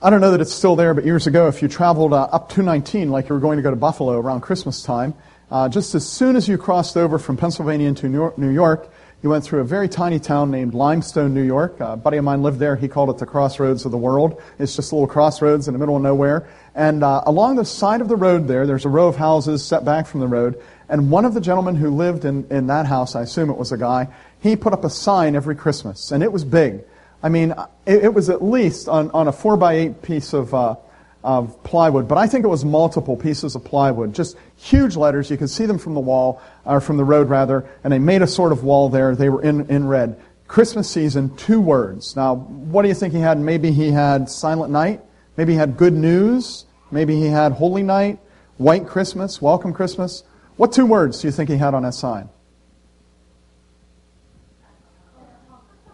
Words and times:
I 0.00 0.10
don't 0.10 0.20
know 0.20 0.30
that 0.30 0.40
it's 0.40 0.54
still 0.54 0.76
there, 0.76 0.94
but 0.94 1.04
years 1.04 1.26
ago, 1.26 1.48
if 1.48 1.60
you 1.60 1.66
traveled 1.66 2.12
uh, 2.12 2.28
up 2.30 2.50
219, 2.50 3.10
like 3.10 3.28
you 3.28 3.34
were 3.34 3.40
going 3.40 3.56
to 3.56 3.64
go 3.64 3.70
to 3.70 3.76
Buffalo 3.76 4.16
around 4.16 4.42
Christmas 4.42 4.80
time, 4.80 5.12
uh, 5.50 5.68
just 5.68 5.92
as 5.96 6.08
soon 6.08 6.36
as 6.36 6.46
you 6.46 6.56
crossed 6.56 6.96
over 6.96 7.18
from 7.18 7.36
Pennsylvania 7.36 7.88
into 7.88 8.08
New 8.08 8.50
York, 8.50 8.92
you 9.24 9.30
went 9.30 9.42
through 9.42 9.58
a 9.58 9.64
very 9.64 9.88
tiny 9.88 10.20
town 10.20 10.52
named 10.52 10.72
Limestone, 10.72 11.34
New 11.34 11.42
York. 11.42 11.80
A 11.80 11.96
buddy 11.96 12.16
of 12.16 12.22
mine 12.22 12.44
lived 12.44 12.60
there. 12.60 12.76
He 12.76 12.86
called 12.86 13.10
it 13.10 13.18
the 13.18 13.26
crossroads 13.26 13.84
of 13.86 13.90
the 13.90 13.98
world. 13.98 14.40
It's 14.60 14.76
just 14.76 14.92
a 14.92 14.94
little 14.94 15.08
crossroads 15.08 15.66
in 15.66 15.72
the 15.72 15.80
middle 15.80 15.96
of 15.96 16.02
nowhere. 16.02 16.48
And 16.76 17.02
uh, 17.02 17.24
along 17.26 17.56
the 17.56 17.64
side 17.64 18.00
of 18.00 18.06
the 18.06 18.14
road 18.14 18.46
there, 18.46 18.68
there's 18.68 18.84
a 18.84 18.88
row 18.88 19.08
of 19.08 19.16
houses 19.16 19.64
set 19.64 19.84
back 19.84 20.06
from 20.06 20.20
the 20.20 20.28
road. 20.28 20.62
And 20.88 21.10
one 21.10 21.24
of 21.24 21.34
the 21.34 21.40
gentlemen 21.40 21.74
who 21.74 21.90
lived 21.90 22.24
in, 22.24 22.46
in 22.52 22.68
that 22.68 22.86
house, 22.86 23.16
I 23.16 23.22
assume 23.22 23.50
it 23.50 23.56
was 23.56 23.72
a 23.72 23.76
guy, 23.76 24.06
he 24.40 24.54
put 24.54 24.72
up 24.72 24.84
a 24.84 24.90
sign 24.90 25.34
every 25.34 25.56
Christmas. 25.56 26.12
And 26.12 26.22
it 26.22 26.32
was 26.32 26.44
big. 26.44 26.84
I 27.22 27.28
mean, 27.28 27.54
it, 27.86 28.04
it 28.04 28.14
was 28.14 28.30
at 28.30 28.42
least 28.42 28.88
on, 28.88 29.10
on 29.10 29.28
a 29.28 29.32
4 29.32 29.56
by 29.56 29.74
8 29.74 30.02
piece 30.02 30.32
of, 30.32 30.54
uh, 30.54 30.76
of 31.24 31.62
plywood, 31.64 32.06
but 32.06 32.18
I 32.18 32.26
think 32.26 32.44
it 32.44 32.48
was 32.48 32.64
multiple 32.64 33.16
pieces 33.16 33.54
of 33.54 33.64
plywood, 33.64 34.14
just 34.14 34.36
huge 34.56 34.96
letters. 34.96 35.30
You 35.30 35.36
could 35.36 35.50
see 35.50 35.66
them 35.66 35.78
from 35.78 35.94
the 35.94 36.00
wall, 36.00 36.40
or 36.64 36.80
from 36.80 36.96
the 36.96 37.04
road 37.04 37.28
rather, 37.28 37.68
and 37.82 37.92
they 37.92 37.98
made 37.98 38.22
a 38.22 38.26
sort 38.26 38.52
of 38.52 38.62
wall 38.62 38.88
there. 38.88 39.14
They 39.16 39.28
were 39.28 39.42
in, 39.42 39.68
in 39.68 39.88
red. 39.88 40.20
Christmas 40.46 40.88
season, 40.88 41.36
two 41.36 41.60
words. 41.60 42.16
Now, 42.16 42.36
what 42.36 42.82
do 42.82 42.88
you 42.88 42.94
think 42.94 43.12
he 43.12 43.20
had? 43.20 43.38
Maybe 43.38 43.70
he 43.70 43.90
had 43.90 44.30
Silent 44.30 44.72
Night. 44.72 45.02
Maybe 45.36 45.52
he 45.52 45.58
had 45.58 45.76
Good 45.76 45.92
News. 45.92 46.64
Maybe 46.90 47.16
he 47.16 47.26
had 47.26 47.52
Holy 47.52 47.82
Night, 47.82 48.18
White 48.56 48.86
Christmas, 48.86 49.42
Welcome 49.42 49.74
Christmas. 49.74 50.24
What 50.56 50.72
two 50.72 50.86
words 50.86 51.20
do 51.20 51.28
you 51.28 51.32
think 51.32 51.50
he 51.50 51.56
had 51.56 51.74
on 51.74 51.82
that 51.82 51.94
sign? 51.94 52.30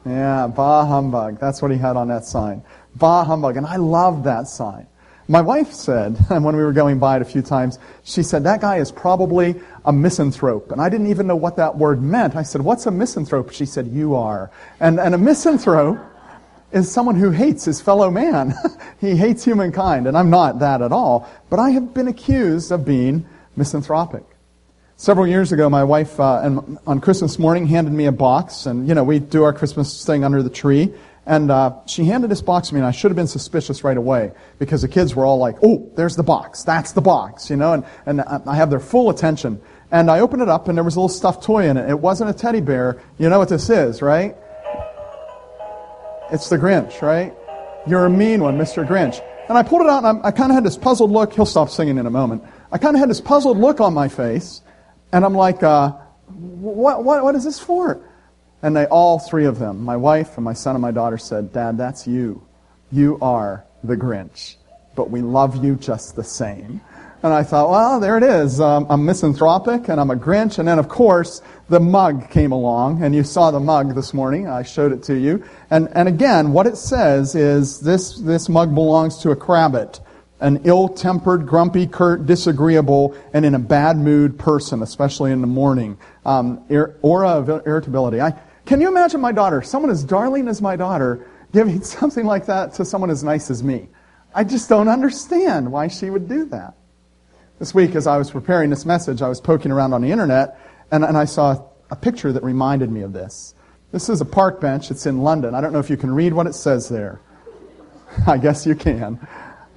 Yeah, 0.07 0.47
bah 0.47 0.85
humbug. 0.85 1.41
That's 1.41 1.63
what 1.63 1.71
he 1.71 1.79
had 1.79 1.97
on 1.97 2.09
that 2.09 2.25
sign. 2.25 2.63
Bah 2.97 3.25
humbug. 3.25 3.57
And 3.57 3.67
I 3.67 3.77
love 3.77 4.25
that 4.25 4.49
sign. 4.49 4.87
My 5.27 5.41
wife 5.41 5.73
said, 5.73 6.19
and 6.29 6.45
when 6.45 6.57
we 6.57 6.63
were 6.63 6.73
going 6.73 6.99
by 6.99 7.17
it 7.17 7.23
a 7.23 7.25
few 7.25 7.41
times, 7.41 7.79
she 8.03 8.23
said, 8.23 8.45
that 8.45 8.61
guy 8.61 8.77
is 8.77 8.93
probably 8.93 9.55
a 9.85 9.93
misanthrope. 9.93 10.71
And 10.71 10.81
I 10.81 10.89
didn't 10.89 11.07
even 11.07 11.27
know 11.27 11.37
what 11.37 11.57
that 11.57 11.77
word 11.77 12.03
meant. 12.03 12.37
I 12.37 12.43
said, 12.43 12.61
what's 12.61 12.87
a 12.87 12.91
misanthrope? 12.91 13.51
She 13.51 13.65
said, 13.65 13.89
you 13.89 14.15
are. 14.15 14.51
And, 14.81 15.01
and 15.01 15.15
a 15.15 15.19
misanthrope 15.19 15.99
is 16.73 16.91
someone 16.91 17.15
who 17.15 17.31
hates 17.31 17.65
his 17.65 17.81
fellow 17.81 18.11
man. 18.11 18.55
he 19.01 19.17
hates 19.17 19.45
humankind. 19.45 20.07
And 20.07 20.19
I'm 20.19 20.29
not 20.29 20.59
that 20.59 20.83
at 20.83 20.93
all. 20.93 21.31
But 21.49 21.59
I 21.59 21.71
have 21.71 21.95
been 21.95 22.09
accused 22.09 22.71
of 22.71 22.85
being 22.85 23.25
misanthropic. 23.57 24.25
Several 24.97 25.27
years 25.27 25.51
ago, 25.51 25.69
my 25.69 25.83
wife 25.83 26.21
uh, 26.21 26.61
on 26.87 27.01
Christmas 27.01 27.37
morning 27.37 27.67
handed 27.67 27.93
me 27.93 28.07
a 28.07 28.13
box, 28.13 28.67
and 28.67 28.87
you 28.87 28.95
know 28.95 29.03
we 29.03 29.19
do 29.19 29.43
our 29.43 29.53
Christmas 29.53 30.05
thing 30.05 30.23
under 30.23 30.41
the 30.41 30.51
tree. 30.51 30.95
And 31.27 31.51
uh, 31.51 31.75
she 31.87 32.05
handed 32.05 32.31
this 32.31 32.43
box 32.43 32.69
to 32.69 32.75
me, 32.75 32.81
and 32.81 32.87
I 32.87 32.93
should 32.93 33.11
have 33.11 33.17
been 33.17 33.27
suspicious 33.27 33.83
right 33.83 33.97
away 33.97 34.31
because 34.61 34.83
the 34.83 34.89
kids 34.89 35.17
were 35.17 35.25
all 35.25 35.39
like, 35.39 35.57
"Oh, 35.65 35.91
there's 35.97 36.15
the 36.15 36.23
box. 36.23 36.63
That's 36.63 36.93
the 36.93 37.01
box," 37.01 37.51
you 37.51 37.57
know. 37.57 37.73
And 37.73 37.85
and 38.07 38.21
I 38.47 38.55
have 38.55 38.71
their 38.71 38.79
full 38.79 39.11
attention. 39.11 39.61
And 39.91 40.11
I 40.11 40.21
opened 40.21 40.43
it 40.43 40.49
up, 40.49 40.69
and 40.69 40.79
there 40.79 40.85
was 40.85 40.95
a 40.95 41.01
little 41.01 41.09
stuffed 41.09 41.43
toy 41.43 41.69
in 41.69 41.77
it. 41.77 41.91
It 41.91 41.99
wasn't 41.99 42.31
a 42.31 42.33
teddy 42.33 42.61
bear. 42.61 43.03
You 43.19 43.29
know 43.29 43.41
what 43.41 43.49
this 43.49 43.71
is, 43.71 44.01
right? 44.01 44.37
It's 46.31 46.49
the 46.49 46.57
Grinch, 46.57 47.03
right? 47.03 47.35
You're 47.87 48.07
a 48.07 48.11
mean 48.11 48.45
one, 48.45 48.57
Mr. 48.59 48.87
Grinch. 48.87 49.21
And 49.49 49.59
I 49.59 49.65
pulled 49.65 49.83
it 49.83 49.89
out, 49.89 50.05
and 50.05 50.23
I, 50.23 50.29
I 50.29 50.31
kind 50.31 50.53
of 50.53 50.55
had 50.55 50.65
this 50.65 50.77
puzzled 50.77 51.11
look. 51.11 51.33
He'll 51.33 51.47
stop 51.47 51.69
singing 51.69 51.99
in 51.99 52.07
a 52.07 52.11
moment. 52.11 52.45
I 52.71 52.79
kind 52.79 52.95
of 52.95 53.01
had 53.01 53.11
this 53.11 53.21
puzzled 53.21 53.59
look 53.59 53.81
on 53.81 53.93
my 53.93 54.09
face. 54.09 54.63
And 55.15 55.25
I'm 55.25 55.35
like, 55.35 55.63
uh, 55.63 55.93
what, 56.27 57.05
what, 57.05 57.23
what 57.23 57.37
is 57.37 57.45
this 57.45 57.61
for? 57.61 58.01
And 58.63 58.75
they, 58.75 58.87
all 58.87 59.21
three 59.21 59.45
of 59.45 59.61
them, 59.61 59.85
my 59.85 59.97
wife 59.97 60.37
and 60.37 60.45
my 60.45 60.55
son 60.55 60.75
and 60.75 60.83
my 60.83 60.91
daughter 60.91 61.19
said, 61.19 61.53
Dad, 61.53 61.79
that's 61.79 62.09
you. 62.09 62.45
You 62.91 63.21
are 63.23 63.65
the 63.85 63.97
Grinch. 63.97 64.57
But 64.97 65.11
we 65.11 65.23
love 65.23 65.65
you 65.65 65.77
just 65.77 66.17
the 66.17 66.25
same. 66.25 66.81
And 67.23 67.33
I 67.33 67.45
thought, 67.45 67.71
well, 67.71 68.01
there 68.01 68.19
it 68.19 68.25
is. 68.25 68.61
Um, 68.61 68.89
I'm 68.91 69.07
misanthropic 69.07 69.89
and 69.89 70.01
I'm 70.01 70.11
a 70.11 70.17
Grinch. 70.17 70.59
And 70.59 70.67
then, 70.67 70.81
of 70.81 70.89
course, 70.89 71.43
the 71.69 71.79
mug 71.79 72.29
came 72.29 72.51
along. 72.51 73.05
And 73.05 73.15
you 73.15 73.23
saw 73.23 73.53
the 73.53 73.61
mug 73.61 73.95
this 73.95 74.15
morning. 74.15 74.49
I 74.49 74.65
showed 74.65 74.91
it 74.91 75.05
to 75.05 75.15
you. 75.15 75.45
And, 75.71 75.89
and 75.93 76.09
again, 76.09 76.53
what 76.53 76.67
it 76.67 76.77
says 76.77 77.37
is 77.37 77.79
this, 77.79 78.19
this 78.19 78.49
mug 78.49 78.75
belongs 78.75 79.19
to 79.19 79.31
a 79.31 79.37
Crabbit 79.37 80.01
an 80.41 80.61
ill 80.65 80.89
tempered, 80.89 81.47
grumpy, 81.47 81.87
curt, 81.87 82.27
disagreeable, 82.27 83.17
and 83.33 83.45
in 83.45 83.55
a 83.55 83.59
bad 83.59 83.97
mood 83.97 84.39
person, 84.39 84.83
especially 84.83 85.33
in 85.33 85.41
the 85.41 85.47
morning. 85.47 85.97
Um, 86.25 86.65
aura 87.03 87.31
of 87.31 87.49
irritability. 87.67 88.21
I, 88.21 88.39
can 88.67 88.81
you 88.81 88.89
imagine 88.89 89.21
my 89.21 89.33
daughter, 89.33 89.63
someone 89.63 89.91
as 89.91 90.05
darling 90.05 90.49
as 90.49 90.61
my 90.61 90.77
daughter, 90.77 91.27
giving 91.53 91.83
something 91.85 92.27
like 92.27 92.47
that 92.47 92.75
to 92.75 92.85
someone 92.85 93.11
as 93.11 93.23
nice 93.23 93.51
as 93.51 93.63
me? 93.63 93.89
I 94.35 94.45
just 94.45 94.69
don't 94.69 94.89
understand 94.89 95.71
why 95.71 95.89
she 95.89 96.11
would 96.11 96.29
do 96.29 96.47
that. 96.47 96.75
This 97.61 97.73
week, 97.73 97.95
as 97.95 98.09
I 98.09 98.19
was 98.19 98.33
preparing 98.33 98.69
this 98.69 98.85
message, 98.85 99.23
I 99.23 99.29
was 99.29 99.41
poking 99.41 99.71
around 99.71 99.93
on 99.93 100.03
the 100.03 100.11
internet, 100.11 100.59
and, 100.91 101.05
and 101.05 101.17
I 101.17 101.25
saw 101.25 101.63
a 101.91 101.97
picture 101.97 102.33
that 102.33 102.43
reminded 102.43 102.91
me 102.91 103.03
of 103.03 103.13
this. 103.13 103.55
This 103.93 104.09
is 104.09 104.21
a 104.21 104.25
park 104.25 104.61
bench. 104.61 104.91
It's 104.91 105.07
in 105.07 105.23
London. 105.23 105.55
I 105.55 105.61
don't 105.61 105.73
know 105.73 105.79
if 105.79 105.89
you 105.89 105.97
can 105.97 106.13
read 106.13 106.33
what 106.33 106.49
it 106.49 106.55
says 106.55 106.89
there. 106.89 107.21
I 108.27 108.39
guess 108.39 108.67
you 108.67 108.75
can. 108.75 109.25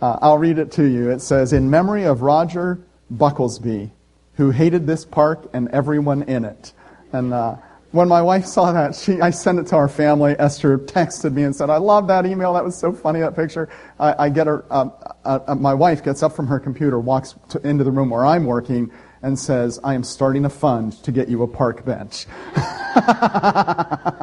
Uh, 0.01 0.17
I'll 0.21 0.37
read 0.37 0.59
it 0.59 0.71
to 0.73 0.83
you. 0.83 1.09
It 1.09 1.21
says, 1.21 1.53
In 1.53 1.69
memory 1.69 2.03
of 2.03 2.21
Roger 2.21 2.79
Bucklesby, 3.13 3.91
who 4.35 4.51
hated 4.51 4.85
this 4.85 5.05
park 5.05 5.49
and 5.53 5.69
everyone 5.69 6.23
in 6.23 6.45
it. 6.45 6.73
And 7.11 7.33
uh, 7.33 7.55
when 7.91 8.07
my 8.07 8.21
wife 8.21 8.45
saw 8.45 8.71
that, 8.73 8.95
she, 8.95 9.19
I 9.21 9.31
sent 9.31 9.59
it 9.59 9.67
to 9.67 9.75
our 9.75 9.87
family. 9.87 10.35
Esther 10.37 10.77
texted 10.77 11.33
me 11.33 11.43
and 11.43 11.55
said, 11.55 11.71
I 11.71 11.77
love 11.77 12.07
that 12.09 12.25
email. 12.27 12.53
That 12.53 12.63
was 12.63 12.77
so 12.77 12.93
funny, 12.93 13.21
that 13.21 13.35
picture. 13.35 13.69
I, 13.99 14.25
I 14.25 14.29
get 14.29 14.45
her, 14.45 14.65
uh, 14.69 14.89
uh, 15.25 15.39
uh 15.47 15.55
my 15.55 15.73
wife 15.73 16.03
gets 16.03 16.21
up 16.21 16.35
from 16.35 16.45
her 16.47 16.59
computer, 16.59 16.99
walks 16.99 17.33
to, 17.49 17.67
into 17.67 17.83
the 17.83 17.91
room 17.91 18.11
where 18.11 18.25
I'm 18.25 18.45
working, 18.45 18.91
and 19.23 19.39
says, 19.39 19.79
I 19.83 19.95
am 19.95 20.03
starting 20.03 20.45
a 20.45 20.49
fund 20.49 20.93
to 21.03 21.11
get 21.11 21.27
you 21.27 21.41
a 21.41 21.47
park 21.47 21.83
bench. 21.85 22.27
yeah, 22.55 24.13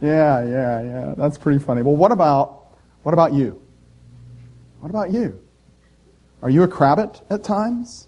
yeah, 0.00 0.82
yeah. 0.82 1.14
That's 1.16 1.36
pretty 1.36 1.58
funny. 1.58 1.82
Well, 1.82 1.96
what 1.96 2.12
about, 2.12 2.76
what 3.02 3.12
about 3.12 3.32
you? 3.32 3.65
What 4.86 4.90
about 4.90 5.10
you? 5.10 5.40
Are 6.42 6.48
you 6.48 6.62
a 6.62 6.68
crabbit 6.68 7.20
at 7.28 7.42
times? 7.42 8.06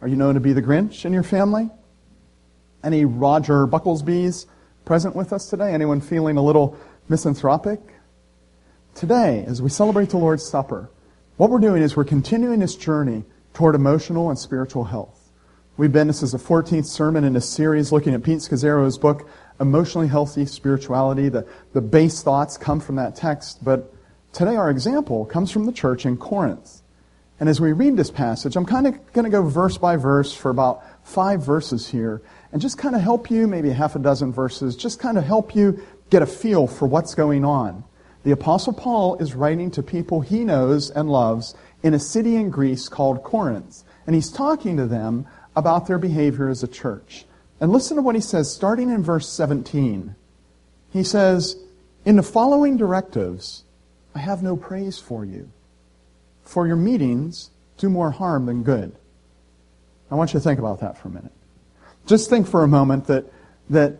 Are 0.00 0.08
you 0.08 0.16
known 0.16 0.36
to 0.36 0.40
be 0.40 0.54
the 0.54 0.62
Grinch 0.62 1.04
in 1.04 1.12
your 1.12 1.22
family? 1.22 1.68
Any 2.82 3.04
Roger 3.04 3.66
Bucklesbys 3.66 4.46
present 4.86 5.14
with 5.14 5.34
us 5.34 5.50
today? 5.50 5.74
Anyone 5.74 6.00
feeling 6.00 6.38
a 6.38 6.42
little 6.42 6.78
misanthropic? 7.10 7.80
Today, 8.94 9.44
as 9.46 9.60
we 9.60 9.68
celebrate 9.68 10.08
the 10.08 10.16
Lord's 10.16 10.48
Supper, 10.48 10.88
what 11.36 11.50
we're 11.50 11.58
doing 11.58 11.82
is 11.82 11.94
we're 11.94 12.04
continuing 12.04 12.60
this 12.60 12.74
journey 12.74 13.22
toward 13.52 13.74
emotional 13.74 14.30
and 14.30 14.38
spiritual 14.38 14.84
health. 14.84 15.30
We've 15.76 15.92
been, 15.92 16.06
this 16.06 16.22
is 16.22 16.32
the 16.32 16.38
14th 16.38 16.86
sermon 16.86 17.22
in 17.22 17.36
a 17.36 17.42
series 17.42 17.92
looking 17.92 18.14
at 18.14 18.22
Pete 18.22 18.38
Scazzero's 18.38 18.96
book, 18.96 19.28
Emotionally 19.60 20.08
Healthy 20.08 20.46
Spirituality. 20.46 21.28
The, 21.28 21.46
the 21.74 21.82
base 21.82 22.22
thoughts 22.22 22.56
come 22.56 22.80
from 22.80 22.96
that 22.96 23.14
text, 23.14 23.62
but 23.62 23.92
Today, 24.32 24.56
our 24.56 24.70
example 24.70 25.24
comes 25.24 25.50
from 25.50 25.66
the 25.66 25.72
church 25.72 26.04
in 26.06 26.16
Corinth. 26.16 26.82
And 27.40 27.48
as 27.48 27.60
we 27.60 27.72
read 27.72 27.96
this 27.96 28.10
passage, 28.10 28.56
I'm 28.56 28.66
kind 28.66 28.86
of 28.86 29.12
going 29.12 29.24
to 29.24 29.30
go 29.30 29.42
verse 29.42 29.78
by 29.78 29.96
verse 29.96 30.34
for 30.34 30.50
about 30.50 30.82
five 31.06 31.44
verses 31.44 31.88
here 31.88 32.20
and 32.52 32.60
just 32.60 32.78
kind 32.78 32.96
of 32.96 33.00
help 33.00 33.30
you, 33.30 33.46
maybe 33.46 33.70
half 33.70 33.94
a 33.94 34.00
dozen 34.00 34.32
verses, 34.32 34.76
just 34.76 34.98
kind 34.98 35.16
of 35.18 35.24
help 35.24 35.54
you 35.54 35.80
get 36.10 36.22
a 36.22 36.26
feel 36.26 36.66
for 36.66 36.86
what's 36.86 37.14
going 37.14 37.44
on. 37.44 37.84
The 38.24 38.32
Apostle 38.32 38.72
Paul 38.72 39.16
is 39.18 39.34
writing 39.34 39.70
to 39.72 39.82
people 39.82 40.20
he 40.20 40.44
knows 40.44 40.90
and 40.90 41.08
loves 41.08 41.54
in 41.82 41.94
a 41.94 41.98
city 41.98 42.34
in 42.34 42.50
Greece 42.50 42.88
called 42.88 43.22
Corinth. 43.22 43.84
And 44.06 44.14
he's 44.14 44.32
talking 44.32 44.76
to 44.76 44.86
them 44.86 45.26
about 45.54 45.86
their 45.86 45.98
behavior 45.98 46.48
as 46.48 46.62
a 46.62 46.68
church. 46.68 47.24
And 47.60 47.72
listen 47.72 47.96
to 47.96 48.02
what 48.02 48.14
he 48.14 48.20
says, 48.20 48.52
starting 48.52 48.90
in 48.90 49.02
verse 49.02 49.28
17. 49.28 50.14
He 50.90 51.04
says, 51.04 51.56
In 52.04 52.16
the 52.16 52.22
following 52.22 52.76
directives, 52.76 53.64
I 54.18 54.20
have 54.20 54.42
no 54.42 54.56
praise 54.56 54.98
for 54.98 55.24
you. 55.24 55.48
For 56.42 56.66
your 56.66 56.74
meetings 56.74 57.50
do 57.76 57.88
more 57.88 58.10
harm 58.10 58.46
than 58.46 58.64
good. 58.64 58.96
I 60.10 60.16
want 60.16 60.34
you 60.34 60.40
to 60.40 60.42
think 60.42 60.58
about 60.58 60.80
that 60.80 60.98
for 60.98 61.06
a 61.06 61.12
minute. 61.12 61.30
Just 62.04 62.28
think 62.28 62.48
for 62.48 62.64
a 62.64 62.68
moment 62.68 63.06
that, 63.06 63.26
that, 63.70 63.98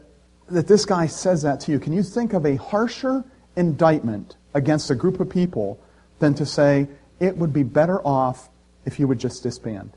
that 0.49 0.67
this 0.67 0.85
guy 0.85 1.07
says 1.07 1.43
that 1.43 1.61
to 1.61 1.71
you. 1.71 1.79
Can 1.79 1.93
you 1.93 2.03
think 2.03 2.33
of 2.33 2.45
a 2.45 2.57
harsher 2.57 3.25
indictment 3.55 4.35
against 4.55 4.91
a 4.91 4.97
group 4.97 5.21
of 5.21 5.31
people 5.31 5.79
than 6.19 6.35
to 6.35 6.45
say 6.45 6.89
it 7.21 7.37
would 7.37 7.53
be 7.53 7.63
better 7.63 8.05
off 8.05 8.49
if 8.87 8.99
you 8.99 9.07
would 9.07 9.21
just 9.21 9.45
disband? 9.45 9.93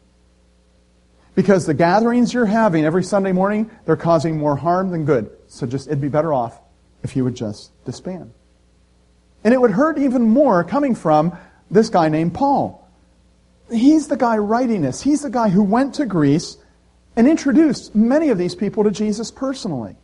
Because 1.34 1.66
the 1.66 1.74
gatherings 1.74 2.32
you're 2.32 2.46
having 2.46 2.86
every 2.86 3.04
Sunday 3.04 3.32
morning, 3.32 3.72
they're 3.86 3.96
causing 3.96 4.38
more 4.38 4.56
harm 4.56 4.92
than 4.92 5.04
good. 5.04 5.32
So 5.48 5.66
just, 5.66 5.88
it'd 5.88 6.00
be 6.00 6.10
better 6.10 6.32
off 6.32 6.62
if 7.02 7.16
you 7.16 7.24
would 7.24 7.36
just 7.36 7.72
disband. 7.86 8.34
And 9.44 9.54
it 9.54 9.62
would 9.62 9.72
hurt 9.72 9.98
even 9.98 10.24
more 10.24 10.64
coming 10.64 10.96
from 10.96 11.38
this 11.70 11.90
guy 11.90 12.10
named 12.10 12.34
Paul. 12.34 12.88
He's 13.72 14.08
the 14.08 14.18
guy 14.18 14.38
writing 14.38 14.82
this. 14.82 15.02
He's 15.02 15.22
the 15.22 15.30
guy 15.30 15.50
who 15.50 15.64
went 15.64 15.96
to 15.96 16.06
Greece 16.06 16.58
and 17.16 17.28
introduced 17.28 17.96
many 17.96 18.30
of 18.30 18.38
these 18.38 18.56
people 18.56 18.84
to 18.84 18.92
Jesus 18.92 19.32
personally. 19.32 19.96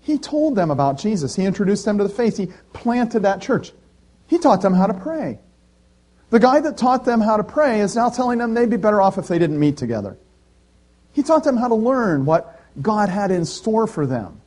He 0.00 0.18
told 0.18 0.56
them 0.56 0.70
about 0.70 0.98
Jesus. 0.98 1.36
He 1.36 1.44
introduced 1.44 1.84
them 1.84 1.98
to 1.98 2.04
the 2.04 2.10
faith. 2.10 2.36
He 2.36 2.48
planted 2.72 3.20
that 3.20 3.40
church. 3.40 3.72
He 4.26 4.38
taught 4.38 4.62
them 4.62 4.74
how 4.74 4.86
to 4.86 4.94
pray. 4.94 5.38
The 6.30 6.40
guy 6.40 6.60
that 6.60 6.76
taught 6.76 7.04
them 7.04 7.20
how 7.20 7.36
to 7.36 7.44
pray 7.44 7.80
is 7.80 7.94
now 7.94 8.08
telling 8.08 8.38
them 8.38 8.54
they'd 8.54 8.70
be 8.70 8.78
better 8.78 9.00
off 9.00 9.18
if 9.18 9.28
they 9.28 9.38
didn't 9.38 9.60
meet 9.60 9.76
together. 9.76 10.16
He 11.12 11.22
taught 11.22 11.44
them 11.44 11.56
how 11.56 11.68
to 11.68 11.74
learn 11.74 12.24
what 12.24 12.58
God 12.80 13.10
had 13.10 13.30
in 13.30 13.44
store 13.44 13.86
for 13.86 14.06
them. 14.06 14.40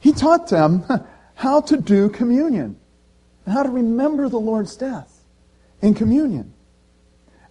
He 0.00 0.12
taught 0.12 0.48
them 0.48 0.84
how 1.34 1.60
to 1.62 1.76
do 1.76 2.08
communion 2.08 2.79
and 3.44 3.54
how 3.54 3.62
to 3.62 3.70
remember 3.70 4.28
the 4.28 4.38
Lord's 4.38 4.76
death 4.76 5.24
in 5.80 5.94
communion. 5.94 6.52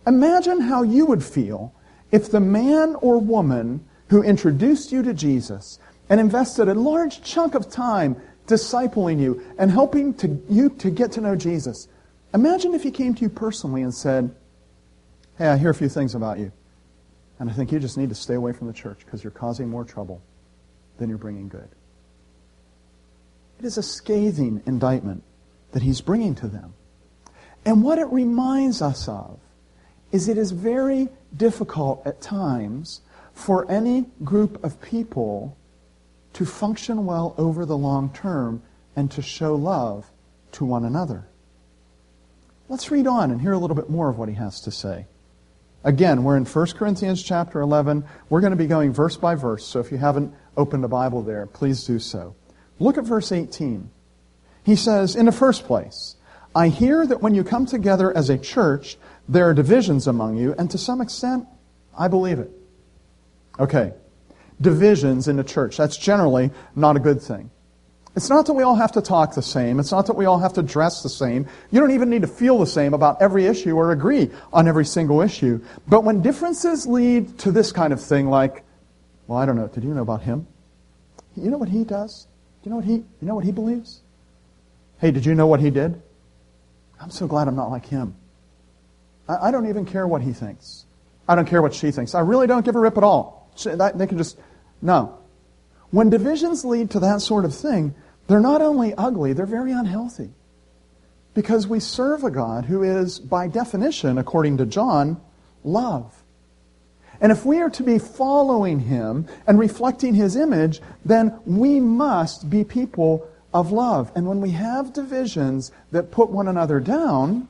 Imagine 0.06 0.62
how 0.62 0.84
you 0.84 1.06
would 1.06 1.24
feel 1.24 1.74
if 2.12 2.32
the 2.32 2.40
man 2.40 2.96
or 2.96 3.20
woman 3.20 3.86
who 4.10 4.24
introduced 4.24 4.92
you 4.92 5.04
to 5.04 5.14
Jesus 5.14 5.80
and 6.10 6.20
invested 6.20 6.68
a 6.68 6.74
large 6.74 7.22
chunk 7.22 7.54
of 7.54 7.70
time 7.70 8.20
discipling 8.48 9.20
you 9.20 9.44
and 9.60 9.70
helping 9.70 10.14
to, 10.16 10.42
you 10.50 10.70
to 10.70 10.90
get 10.90 11.12
to 11.14 11.22
know 11.22 11.36
Jesus. 11.36 11.88
Imagine 12.34 12.74
if 12.74 12.84
he 12.84 12.92
came 12.92 13.14
to 13.14 13.22
you 13.22 13.30
personally 13.30 13.84
and 13.84 13.94
said, 13.94 14.34
Hey, 15.38 15.48
I 15.48 15.58
hear 15.58 15.70
a 15.70 15.76
few 15.76 15.90
things 15.90 16.16
about 16.16 16.40
you. 16.40 16.52
And 17.40 17.50
I 17.50 17.54
think 17.54 17.72
you 17.72 17.80
just 17.80 17.98
need 17.98 18.10
to 18.10 18.16
stay 18.16 18.34
away 18.34 18.52
from 18.52 18.68
the 18.68 18.74
church 18.74 19.00
because 19.06 19.24
you're 19.24 19.32
causing 19.32 19.70
more 19.70 19.86
trouble 19.86 20.22
than 20.98 21.08
you're 21.08 21.18
bringing 21.18 21.48
good. 21.48 21.70
It 23.60 23.66
is 23.66 23.78
a 23.78 23.84
scathing 23.84 24.62
indictment 24.66 25.24
that 25.72 25.84
he's 25.84 26.02
bringing 26.02 26.36
to 26.36 26.48
them. 26.48 26.74
And 27.66 27.84
what 27.84 28.00
it 28.00 28.06
reminds 28.06 28.82
us 28.82 29.08
of 29.08 29.40
is 30.12 30.28
it 30.28 30.38
is 30.38 30.52
very 30.52 31.10
difficult 31.36 32.02
at 32.06 32.22
times 32.22 33.02
for 33.34 33.70
any 33.70 34.06
group 34.24 34.64
of 34.64 34.82
people 34.82 35.56
to 36.34 36.46
function 36.46 37.06
well 37.06 37.36
over 37.38 37.66
the 37.66 37.78
long 37.78 38.12
term 38.14 38.62
and 38.96 39.12
to 39.12 39.22
show 39.22 39.56
love 39.56 40.10
to 40.54 40.66
one 40.66 40.86
another. 40.86 41.26
Let's 42.68 42.92
read 42.92 43.08
on 43.08 43.32
and 43.32 43.42
hear 43.42 43.54
a 43.54 43.58
little 43.58 43.76
bit 43.76 43.90
more 43.90 44.10
of 44.10 44.18
what 44.18 44.30
he 44.30 44.36
has 44.36 44.62
to 44.62 44.72
say. 44.72 45.06
Again, 45.84 46.24
we're 46.24 46.38
in 46.38 46.46
1 46.46 46.68
Corinthians 46.72 47.24
chapter 47.24 47.62
11. 47.62 48.04
We're 48.30 48.42
going 48.42 48.52
to 48.52 48.58
be 48.58 48.68
going 48.68 48.92
verse 48.92 49.16
by 49.16 49.36
verse, 49.36 49.66
so 49.66 49.80
if 49.80 49.92
you 49.92 49.98
haven't 49.98 50.34
opened 50.58 50.84
a 50.84 50.90
Bible 50.90 51.22
there, 51.22 51.46
please 51.46 51.86
do 51.86 52.00
so. 52.00 52.36
Look 52.80 52.98
at 52.98 53.06
verse 53.06 53.32
18. 53.32 53.90
He 54.70 54.76
says, 54.76 55.16
In 55.16 55.26
the 55.26 55.32
first 55.32 55.66
place, 55.66 56.16
I 56.54 56.68
hear 56.68 57.04
that 57.08 57.24
when 57.24 57.34
you 57.34 57.44
come 57.44 57.66
together 57.66 58.16
as 58.16 58.30
a 58.30 58.38
church, 58.38 58.98
there 59.28 59.50
are 59.50 59.54
divisions 59.56 60.06
among 60.06 60.38
you, 60.38 60.54
and 60.60 60.70
to 60.70 60.78
some 60.78 61.02
extent, 61.02 61.48
I 61.98 62.08
believe 62.08 62.38
it. 62.38 62.52
Okay, 63.60 63.94
divisions 64.62 65.28
in 65.28 65.38
the 65.38 65.44
church. 65.44 65.76
That's 65.76 65.98
generally 65.98 66.52
not 66.76 66.98
a 66.98 67.00
good 67.00 67.20
thing. 67.20 67.50
It's 68.16 68.30
not 68.30 68.46
that 68.46 68.54
we 68.54 68.62
all 68.62 68.76
have 68.76 68.92
to 68.92 69.02
talk 69.02 69.34
the 69.34 69.42
same. 69.42 69.80
It's 69.80 69.92
not 69.92 70.06
that 70.06 70.16
we 70.16 70.26
all 70.26 70.38
have 70.38 70.54
to 70.54 70.62
dress 70.62 71.02
the 71.02 71.10
same. 71.10 71.48
You 71.72 71.80
don't 71.80 71.90
even 71.90 72.12
need 72.12 72.22
to 72.22 72.28
feel 72.28 72.60
the 72.60 72.68
same 72.68 72.94
about 72.94 73.24
every 73.24 73.48
issue 73.48 73.76
or 73.76 73.92
agree 73.92 74.30
on 74.54 74.68
every 74.68 74.86
single 74.86 75.22
issue. 75.22 75.66
But 75.88 76.04
when 76.04 76.22
differences 76.22 76.86
lead 76.86 77.40
to 77.40 77.52
this 77.52 77.72
kind 77.72 77.92
of 77.92 78.00
thing, 78.00 78.30
like, 78.30 78.64
well, 79.26 79.40
I 79.40 79.48
don't 79.48 79.56
know, 79.56 79.68
did 79.68 79.84
you 79.84 79.96
know 79.96 80.04
about 80.04 80.22
him? 80.22 80.46
You 81.36 81.50
know 81.50 81.58
what 81.58 81.70
he 81.70 81.84
does? 81.84 82.28
Do 82.62 82.70
you 82.70 82.70
know 82.70 82.76
what 82.76 82.86
he, 82.86 82.94
you 82.94 83.08
know 83.24 83.34
what 83.34 83.46
he 83.46 83.52
believes? 83.52 84.02
Hey, 85.00 85.12
did 85.12 85.26
you 85.26 85.34
know 85.34 85.48
what 85.48 85.60
he 85.60 85.70
did? 85.70 86.02
I'm 87.00 87.10
so 87.10 87.28
glad 87.28 87.48
I'm 87.48 87.56
not 87.56 87.72
like 87.72 87.86
him. 87.86 88.16
I, 89.28 89.48
I 89.48 89.52
don't 89.52 89.68
even 89.70 89.86
care 89.86 90.08
what 90.08 90.22
he 90.22 90.34
thinks. 90.34 90.86
I 91.28 91.36
don't 91.36 91.48
care 91.48 91.62
what 91.62 91.74
she 91.74 91.92
thinks. 91.92 92.16
I 92.16 92.20
really 92.20 92.48
don't 92.48 92.66
give 92.66 92.76
a 92.76 92.80
rip 92.80 92.98
at 92.98 93.04
all. 93.04 93.50
They 93.64 94.08
can 94.08 94.18
just, 94.18 94.38
no. 94.82 95.18
When 95.92 96.10
divisions 96.10 96.66
lead 96.66 96.92
to 96.92 97.00
that 97.00 97.22
sort 97.22 97.46
of 97.46 97.56
thing, 97.56 97.96
they're 98.28 98.40
not 98.40 98.62
only 98.62 98.94
ugly, 98.94 99.34
they're 99.34 99.46
very 99.46 99.72
unhealthy. 99.72 100.32
Because 101.34 101.68
we 101.68 101.80
serve 101.80 102.24
a 102.24 102.32
God 102.32 102.66
who 102.66 102.84
is, 102.84 103.20
by 103.20 103.48
definition, 103.48 104.18
according 104.18 104.58
to 104.58 104.66
John, 104.66 105.22
love. 105.64 106.24
And 107.22 107.32
if 107.32 107.46
we 107.46 107.60
are 107.60 107.70
to 107.72 107.84
be 107.84 108.00
following 108.00 108.80
him 108.80 109.28
and 109.46 109.60
reflecting 109.60 110.14
his 110.14 110.36
image, 110.36 110.82
then 111.06 111.40
we 111.46 111.80
must 111.80 112.50
be 112.50 112.64
people 112.64 113.28
of 113.54 113.72
love. 113.72 114.12
And 114.16 114.28
when 114.28 114.42
we 114.42 114.52
have 114.52 114.94
divisions 114.94 115.72
that 115.92 116.12
put 116.12 116.30
one 116.30 116.48
another 116.48 116.80
down, 116.80 117.48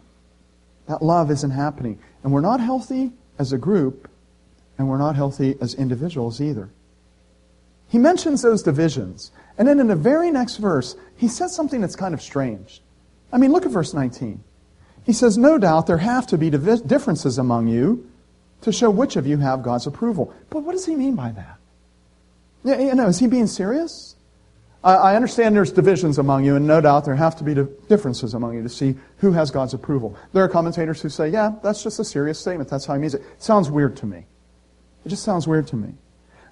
that 0.88 1.02
love 1.02 1.30
isn't 1.32 1.52
happening. 1.52 2.00
And 2.24 2.32
we're 2.34 2.42
not 2.42 2.60
healthy 2.60 3.12
as 3.38 3.54
a 3.54 3.58
group, 3.58 4.10
and 4.78 4.90
we're 4.90 4.98
not 4.98 5.16
healthy 5.16 5.56
as 5.62 5.74
individuals 5.74 6.42
either. 6.42 6.70
He 7.88 7.98
mentions 7.98 8.42
those 8.42 8.64
divisions. 8.64 9.32
And 9.58 9.68
then 9.68 9.80
in 9.80 9.88
the 9.88 9.96
very 9.96 10.32
next 10.32 10.58
verse, 10.58 10.96
he 11.16 11.28
says 11.28 11.56
something 11.56 11.82
that's 11.82 11.96
kind 11.96 12.14
of 12.14 12.22
strange. 12.22 12.82
I 13.32 13.38
mean, 13.38 13.52
look 13.52 13.66
at 13.66 13.72
verse 13.72 13.94
19. 13.94 14.44
He 15.06 15.14
says, 15.14 15.38
No 15.38 15.58
doubt 15.58 15.88
there 15.88 15.98
have 15.98 16.28
to 16.28 16.38
be 16.38 16.50
differences 16.50 17.38
among 17.38 17.68
you 17.68 18.10
to 18.62 18.72
show 18.72 18.90
which 18.90 19.16
of 19.16 19.26
you 19.26 19.38
have 19.38 19.64
God's 19.64 19.88
approval. 19.88 20.34
But 20.50 20.64
what 20.64 20.74
does 20.74 20.86
he 20.86 20.96
mean 20.96 21.16
by 21.16 21.32
that? 21.32 21.58
Yeah, 22.64 22.80
you 22.80 22.96
know, 22.96 23.08
is 23.08 23.20
he 23.20 23.28
being 23.28 23.48
serious? 23.48 24.16
I 24.82 25.16
understand 25.16 25.56
there's 25.56 25.74
divisions 25.74 26.20
among 26.20 26.46
you, 26.46 26.56
and 26.56 26.66
no 26.66 26.80
doubt 26.80 27.04
there 27.04 27.16
have 27.16 27.36
to 27.38 27.44
be 27.44 27.54
differences 27.90 28.34
among 28.34 28.56
you 28.56 28.64
to 28.64 28.70
see 28.70 28.96
who 29.18 29.34
has 29.34 29.52
God's 29.52 29.74
approval. 29.74 30.18
There 30.32 30.42
are 30.42 30.48
commentators 30.48 31.02
who 31.02 31.10
say, 31.10 31.28
yeah, 31.28 31.52
that's 31.62 31.84
just 31.84 32.00
a 32.00 32.06
serious 32.06 32.40
statement. 32.40 32.70
That's 32.70 32.86
how 32.86 32.94
he 32.94 33.00
means 33.02 33.14
it. 33.14 33.22
it 33.22 33.44
sounds 33.44 33.70
weird 33.70 33.98
to 33.98 34.06
me. 34.06 34.26
It 35.04 35.10
just 35.10 35.24
sounds 35.24 35.48
weird 35.48 35.68
to 35.68 35.76
me. 35.76 35.96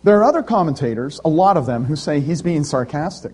There 0.03 0.18
are 0.19 0.25
other 0.25 0.44
commentators, 0.44 1.21
a 1.24 1.29
lot 1.29 1.56
of 1.56 1.65
them, 1.65 1.85
who 1.85 1.95
say 1.95 2.19
he's 2.19 2.41
being 2.41 2.65
sarcastic. 2.65 3.33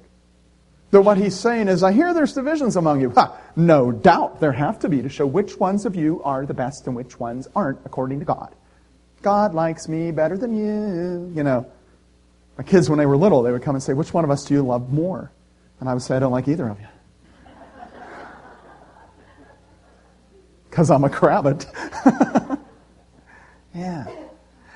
That 0.92 1.02
what 1.02 1.18
he's 1.18 1.36
saying 1.36 1.70
is, 1.70 1.82
I 1.82 1.92
hear 1.92 2.14
there's 2.14 2.34
divisions 2.34 2.76
among 2.76 3.02
you. 3.02 3.10
Ha! 3.12 3.36
No 3.56 3.92
doubt 3.92 4.40
there 4.40 4.52
have 4.52 4.78
to 4.80 4.90
be 4.90 5.02
to 5.02 5.10
show 5.10 5.26
which 5.26 5.58
ones 5.58 5.88
of 5.88 5.96
you 5.96 6.22
are 6.24 6.46
the 6.46 6.54
best 6.54 6.86
and 6.86 6.96
which 6.96 7.20
ones 7.20 7.48
aren't, 7.56 7.80
according 7.84 8.20
to 8.20 8.26
God. 8.26 8.54
God 9.24 9.56
likes 9.56 9.88
me 9.88 10.12
better 10.12 10.38
than 10.38 10.56
you. 10.56 11.34
You 11.36 11.42
know, 11.42 11.66
my 12.58 12.64
kids, 12.64 12.90
when 12.90 13.00
they 13.00 13.06
were 13.06 13.18
little, 13.18 13.42
they 13.42 13.52
would 13.52 13.64
come 13.64 13.76
and 13.76 13.84
say, 13.84 13.94
Which 13.94 14.14
one 14.14 14.24
of 14.24 14.30
us 14.30 14.46
do 14.46 14.54
you 14.54 14.64
love 14.64 14.92
more? 14.92 15.32
And 15.80 15.90
I 15.90 15.94
would 15.94 16.04
say, 16.04 16.16
I 16.16 16.20
don't 16.20 16.32
like 16.32 16.48
either 16.48 16.68
of 16.68 16.80
you. 16.80 16.88
Because 20.70 20.90
I'm 20.90 21.04
a 21.04 21.10
crabbit. 21.10 21.68
yeah. 23.76 24.08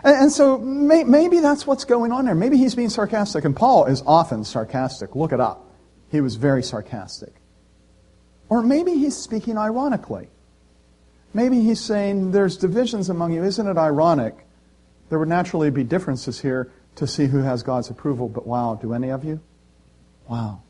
And, 0.04 0.16
and 0.16 0.32
so 0.32 0.60
may, 0.60 1.04
maybe 1.04 1.40
that's 1.40 1.66
what's 1.66 1.86
going 1.86 2.12
on 2.12 2.26
there. 2.26 2.36
Maybe 2.36 2.58
he's 2.58 2.76
being 2.76 2.90
sarcastic. 2.90 3.46
And 3.46 3.56
Paul 3.56 3.86
is 3.86 4.04
often 4.06 4.44
sarcastic. 4.44 5.16
Look 5.16 5.32
it 5.32 5.40
up. 5.40 5.66
He 6.12 6.22
was 6.22 6.36
very 6.36 6.62
sarcastic. 6.62 7.34
Or 8.50 8.62
maybe 8.62 8.94
he's 8.94 9.18
speaking 9.18 9.58
ironically. 9.58 10.30
Maybe 11.34 11.62
he's 11.62 11.82
saying 11.82 12.32
there's 12.32 12.58
divisions 12.58 13.10
among 13.10 13.34
you. 13.34 13.44
Isn't 13.44 13.68
it 13.68 13.78
ironic? 13.78 14.36
There 15.10 15.20
would 15.20 15.30
naturally 15.30 15.70
be 15.70 15.84
differences 15.84 16.40
here 16.40 16.72
to 16.98 17.08
see 17.08 17.26
who 17.26 17.40
has 17.40 17.64
God's 17.64 17.90
approval, 17.90 18.28
but 18.30 18.46
wow, 18.46 18.78
do 18.80 18.94
any 18.94 19.10
of 19.10 19.24
you? 19.24 19.40
Wow. 20.28 20.62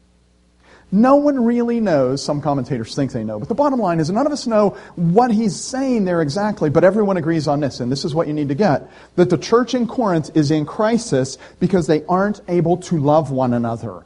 No 0.89 1.15
one 1.15 1.43
really 1.43 1.81
knows. 1.81 2.23
Some 2.23 2.41
commentators 2.41 2.95
think 2.95 3.11
they 3.11 3.23
know. 3.23 3.39
But 3.39 3.49
the 3.49 3.55
bottom 3.55 3.79
line 3.79 3.99
is 3.99 4.09
none 4.09 4.25
of 4.25 4.31
us 4.31 4.47
know 4.47 4.77
what 4.95 5.31
he's 5.31 5.55
saying 5.55 6.05
there 6.05 6.21
exactly, 6.21 6.69
but 6.69 6.85
everyone 6.85 7.17
agrees 7.17 7.47
on 7.47 7.59
this, 7.59 7.81
and 7.81 7.91
this 7.91 8.05
is 8.05 8.15
what 8.15 8.27
you 8.27 8.33
need 8.33 8.47
to 8.49 8.55
get. 8.55 8.89
That 9.15 9.29
the 9.29 9.37
church 9.37 9.73
in 9.73 9.87
Corinth 9.87 10.35
is 10.35 10.49
in 10.49 10.65
crisis 10.65 11.37
because 11.59 11.87
they 11.87 12.05
aren't 12.05 12.39
able 12.47 12.77
to 12.77 12.97
love 12.97 13.31
one 13.31 13.53
another. 13.53 14.05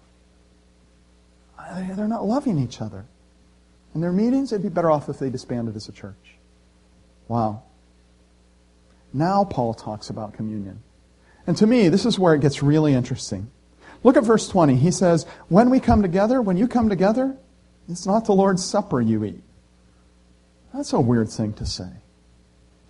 They're 1.95 2.07
not 2.07 2.25
loving 2.25 2.57
each 2.57 2.81
other. 2.81 3.05
In 3.93 4.01
their 4.01 4.11
meetings, 4.11 4.51
it'd 4.51 4.63
be 4.63 4.69
better 4.69 4.89
off 4.89 5.07
if 5.07 5.19
they 5.19 5.29
disbanded 5.29 5.75
as 5.75 5.87
a 5.87 5.91
church. 5.91 6.15
Wow. 7.27 7.63
Now 9.13 9.43
Paul 9.43 9.73
talks 9.73 10.09
about 10.09 10.33
communion. 10.33 10.81
And 11.51 11.57
to 11.57 11.67
me, 11.67 11.89
this 11.89 12.05
is 12.05 12.17
where 12.17 12.33
it 12.33 12.39
gets 12.39 12.63
really 12.63 12.93
interesting. 12.93 13.51
Look 14.05 14.15
at 14.15 14.23
verse 14.23 14.47
20. 14.47 14.77
He 14.77 14.89
says, 14.89 15.25
When 15.49 15.69
we 15.69 15.81
come 15.81 16.01
together, 16.01 16.41
when 16.41 16.55
you 16.55 16.65
come 16.65 16.87
together, 16.87 17.35
it's 17.89 18.05
not 18.05 18.23
the 18.23 18.31
Lord's 18.31 18.63
Supper 18.63 19.01
you 19.01 19.25
eat. 19.25 19.43
That's 20.73 20.93
a 20.93 21.01
weird 21.01 21.29
thing 21.29 21.51
to 21.55 21.65
say. 21.65 21.89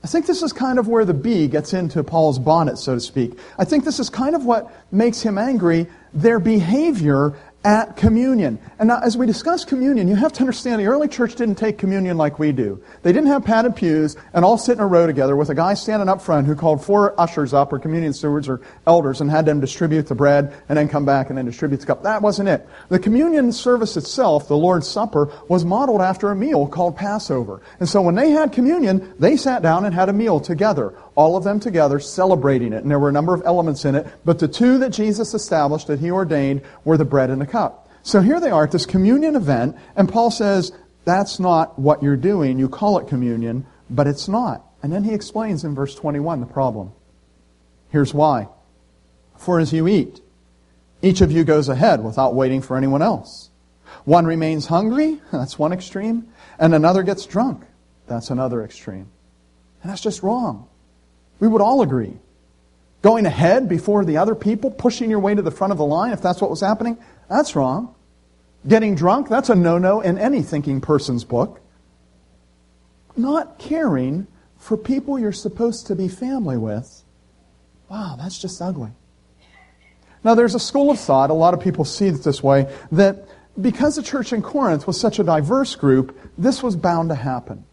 I 0.03 0.07
think 0.07 0.27
this 0.27 0.43
is 0.43 0.53
kind 0.53 0.77
of 0.77 0.87
where 0.87 1.05
the 1.05 1.13
bee 1.15 1.47
gets 1.47 1.73
into 1.73 2.03
Paul's 2.03 2.37
bonnet, 2.37 2.77
so 2.77 2.93
to 2.93 3.01
speak. 3.01 3.39
I 3.57 3.65
think 3.65 3.83
this 3.83 3.99
is 3.99 4.11
kind 4.11 4.35
of 4.35 4.45
what 4.45 4.71
makes 4.91 5.23
him 5.23 5.39
angry. 5.39 5.87
Their 6.13 6.39
behavior 6.39 7.33
at 7.63 7.95
communion. 7.95 8.57
And 8.79 8.87
now, 8.87 8.99
as 9.03 9.15
we 9.15 9.25
discuss 9.27 9.63
communion, 9.63 10.07
you 10.07 10.15
have 10.15 10.33
to 10.33 10.39
understand 10.41 10.81
the 10.81 10.87
early 10.87 11.07
church 11.07 11.35
didn't 11.35 11.55
take 11.55 11.77
communion 11.77 12.17
like 12.17 12.39
we 12.39 12.51
do. 12.51 12.81
They 13.03 13.13
didn't 13.13 13.27
have 13.27 13.45
padded 13.45 13.75
pews 13.75 14.17
and 14.33 14.43
all 14.43 14.57
sit 14.57 14.73
in 14.73 14.79
a 14.79 14.87
row 14.87 15.05
together 15.05 15.35
with 15.35 15.49
a 15.49 15.55
guy 15.55 15.75
standing 15.75 16.09
up 16.09 16.21
front 16.21 16.47
who 16.47 16.55
called 16.55 16.83
four 16.83 17.19
ushers 17.19 17.53
up, 17.53 17.71
or 17.71 17.79
communion 17.79 18.13
stewards, 18.13 18.49
or 18.49 18.61
elders, 18.87 19.21
and 19.21 19.29
had 19.29 19.45
them 19.45 19.59
distribute 19.59 20.07
the 20.07 20.15
bread 20.15 20.53
and 20.69 20.77
then 20.77 20.87
come 20.87 21.05
back 21.05 21.29
and 21.29 21.37
then 21.37 21.45
distribute 21.45 21.81
the 21.81 21.85
cup. 21.85 22.03
That 22.03 22.21
wasn't 22.21 22.49
it. 22.49 22.67
The 22.89 22.99
communion 22.99 23.51
service 23.51 23.95
itself, 23.95 24.47
the 24.47 24.57
Lord's 24.57 24.87
Supper, 24.87 25.31
was 25.47 25.63
modeled 25.63 26.01
after 26.01 26.31
a 26.31 26.35
meal 26.35 26.67
called 26.67 26.97
Passover. 26.97 27.61
And 27.79 27.87
so 27.87 28.01
when 28.01 28.15
they 28.15 28.31
had 28.31 28.51
communion, 28.51 29.13
they 29.19 29.37
sat 29.37 29.61
down 29.61 29.85
and 29.85 29.93
had 29.93 30.09
a 30.09 30.13
meal 30.13 30.39
together 30.39 30.93
all 31.15 31.35
of 31.35 31.43
them 31.43 31.59
together 31.59 31.99
celebrating 31.99 32.73
it. 32.73 32.83
And 32.83 32.91
there 32.91 32.99
were 32.99 33.09
a 33.09 33.13
number 33.13 33.33
of 33.33 33.43
elements 33.45 33.85
in 33.85 33.95
it, 33.95 34.07
but 34.23 34.39
the 34.39 34.47
two 34.47 34.77
that 34.79 34.91
Jesus 34.91 35.33
established, 35.33 35.87
that 35.87 35.99
he 35.99 36.11
ordained, 36.11 36.61
were 36.85 36.97
the 36.97 37.05
bread 37.05 37.29
and 37.29 37.41
the 37.41 37.45
cup. 37.45 37.89
So 38.03 38.21
here 38.21 38.39
they 38.39 38.49
are 38.49 38.63
at 38.63 38.71
this 38.71 38.85
communion 38.85 39.35
event, 39.35 39.75
and 39.95 40.09
Paul 40.09 40.31
says, 40.31 40.71
That's 41.05 41.39
not 41.39 41.77
what 41.77 42.01
you're 42.01 42.15
doing. 42.15 42.57
You 42.57 42.69
call 42.69 42.97
it 42.97 43.07
communion, 43.07 43.65
but 43.89 44.07
it's 44.07 44.27
not. 44.27 44.65
And 44.81 44.91
then 44.91 45.03
he 45.03 45.13
explains 45.13 45.63
in 45.63 45.75
verse 45.75 45.93
21 45.93 46.39
the 46.39 46.47
problem. 46.47 46.93
Here's 47.89 48.13
why. 48.13 48.47
For 49.37 49.59
as 49.59 49.73
you 49.73 49.87
eat, 49.87 50.21
each 51.01 51.21
of 51.21 51.31
you 51.31 51.43
goes 51.43 51.69
ahead 51.69 52.03
without 52.03 52.35
waiting 52.35 52.61
for 52.61 52.77
anyone 52.77 53.01
else. 53.01 53.49
One 54.05 54.25
remains 54.25 54.67
hungry, 54.67 55.21
that's 55.31 55.59
one 55.59 55.73
extreme, 55.73 56.27
and 56.57 56.73
another 56.73 57.03
gets 57.03 57.25
drunk, 57.25 57.65
that's 58.07 58.29
another 58.29 58.63
extreme. 58.63 59.09
And 59.81 59.91
that's 59.91 60.01
just 60.01 60.23
wrong. 60.23 60.67
We 61.41 61.49
would 61.49 61.61
all 61.61 61.81
agree. 61.81 62.13
Going 63.01 63.25
ahead 63.25 63.67
before 63.67 64.05
the 64.05 64.17
other 64.17 64.35
people, 64.35 64.69
pushing 64.69 65.09
your 65.09 65.19
way 65.19 65.33
to 65.33 65.41
the 65.41 65.51
front 65.51 65.71
of 65.71 65.77
the 65.77 65.85
line, 65.85 66.13
if 66.13 66.21
that's 66.21 66.39
what 66.39 66.51
was 66.51 66.61
happening, 66.61 66.97
that's 67.27 67.55
wrong. 67.55 67.95
Getting 68.65 68.93
drunk, 68.93 69.27
that's 69.27 69.49
a 69.49 69.55
no 69.55 69.79
no 69.79 70.01
in 70.01 70.19
any 70.19 70.43
thinking 70.43 70.79
person's 70.79 71.23
book. 71.23 71.59
Not 73.17 73.57
caring 73.57 74.27
for 74.59 74.77
people 74.77 75.17
you're 75.17 75.31
supposed 75.31 75.87
to 75.87 75.95
be 75.95 76.07
family 76.07 76.57
with, 76.57 77.03
wow, 77.89 78.15
that's 78.19 78.39
just 78.39 78.61
ugly. 78.61 78.91
Now, 80.23 80.35
there's 80.35 80.53
a 80.53 80.59
school 80.59 80.91
of 80.91 80.99
thought, 80.99 81.31
a 81.31 81.33
lot 81.33 81.55
of 81.55 81.59
people 81.59 81.83
see 81.83 82.05
it 82.05 82.23
this 82.23 82.43
way, 82.43 82.71
that 82.91 83.27
because 83.59 83.95
the 83.95 84.03
church 84.03 84.31
in 84.31 84.43
Corinth 84.43 84.85
was 84.85 84.99
such 84.99 85.17
a 85.17 85.23
diverse 85.23 85.75
group, 85.75 86.15
this 86.37 86.61
was 86.61 86.75
bound 86.75 87.09
to 87.09 87.15
happen. 87.15 87.65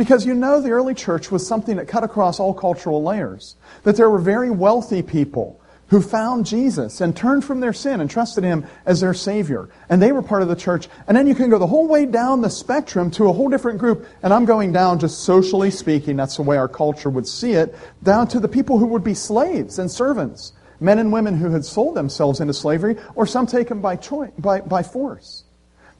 Because 0.00 0.24
you 0.24 0.32
know 0.32 0.62
the 0.62 0.70
early 0.70 0.94
church 0.94 1.30
was 1.30 1.46
something 1.46 1.76
that 1.76 1.86
cut 1.86 2.04
across 2.04 2.40
all 2.40 2.54
cultural 2.54 3.02
layers. 3.02 3.56
That 3.82 3.96
there 3.96 4.08
were 4.08 4.18
very 4.18 4.50
wealthy 4.50 5.02
people 5.02 5.60
who 5.88 6.00
found 6.00 6.46
Jesus 6.46 7.02
and 7.02 7.14
turned 7.14 7.44
from 7.44 7.60
their 7.60 7.74
sin 7.74 8.00
and 8.00 8.08
trusted 8.08 8.42
Him 8.42 8.64
as 8.86 9.02
their 9.02 9.12
Savior. 9.12 9.68
And 9.90 10.00
they 10.00 10.12
were 10.12 10.22
part 10.22 10.40
of 10.40 10.48
the 10.48 10.56
church. 10.56 10.88
And 11.06 11.14
then 11.14 11.26
you 11.26 11.34
can 11.34 11.50
go 11.50 11.58
the 11.58 11.66
whole 11.66 11.86
way 11.86 12.06
down 12.06 12.40
the 12.40 12.48
spectrum 12.48 13.10
to 13.10 13.28
a 13.28 13.32
whole 13.34 13.50
different 13.50 13.78
group. 13.78 14.06
And 14.22 14.32
I'm 14.32 14.46
going 14.46 14.72
down 14.72 15.00
just 15.00 15.24
socially 15.24 15.70
speaking, 15.70 16.16
that's 16.16 16.36
the 16.36 16.42
way 16.44 16.56
our 16.56 16.66
culture 16.66 17.10
would 17.10 17.28
see 17.28 17.52
it, 17.52 17.76
down 18.02 18.26
to 18.28 18.40
the 18.40 18.48
people 18.48 18.78
who 18.78 18.86
would 18.86 19.04
be 19.04 19.12
slaves 19.12 19.78
and 19.78 19.90
servants. 19.90 20.54
Men 20.80 20.98
and 20.98 21.12
women 21.12 21.36
who 21.36 21.50
had 21.50 21.66
sold 21.66 21.94
themselves 21.94 22.40
into 22.40 22.54
slavery, 22.54 22.96
or 23.16 23.26
some 23.26 23.46
taken 23.46 23.82
by, 23.82 23.96
choice, 23.96 24.30
by, 24.38 24.62
by 24.62 24.82
force. 24.82 25.44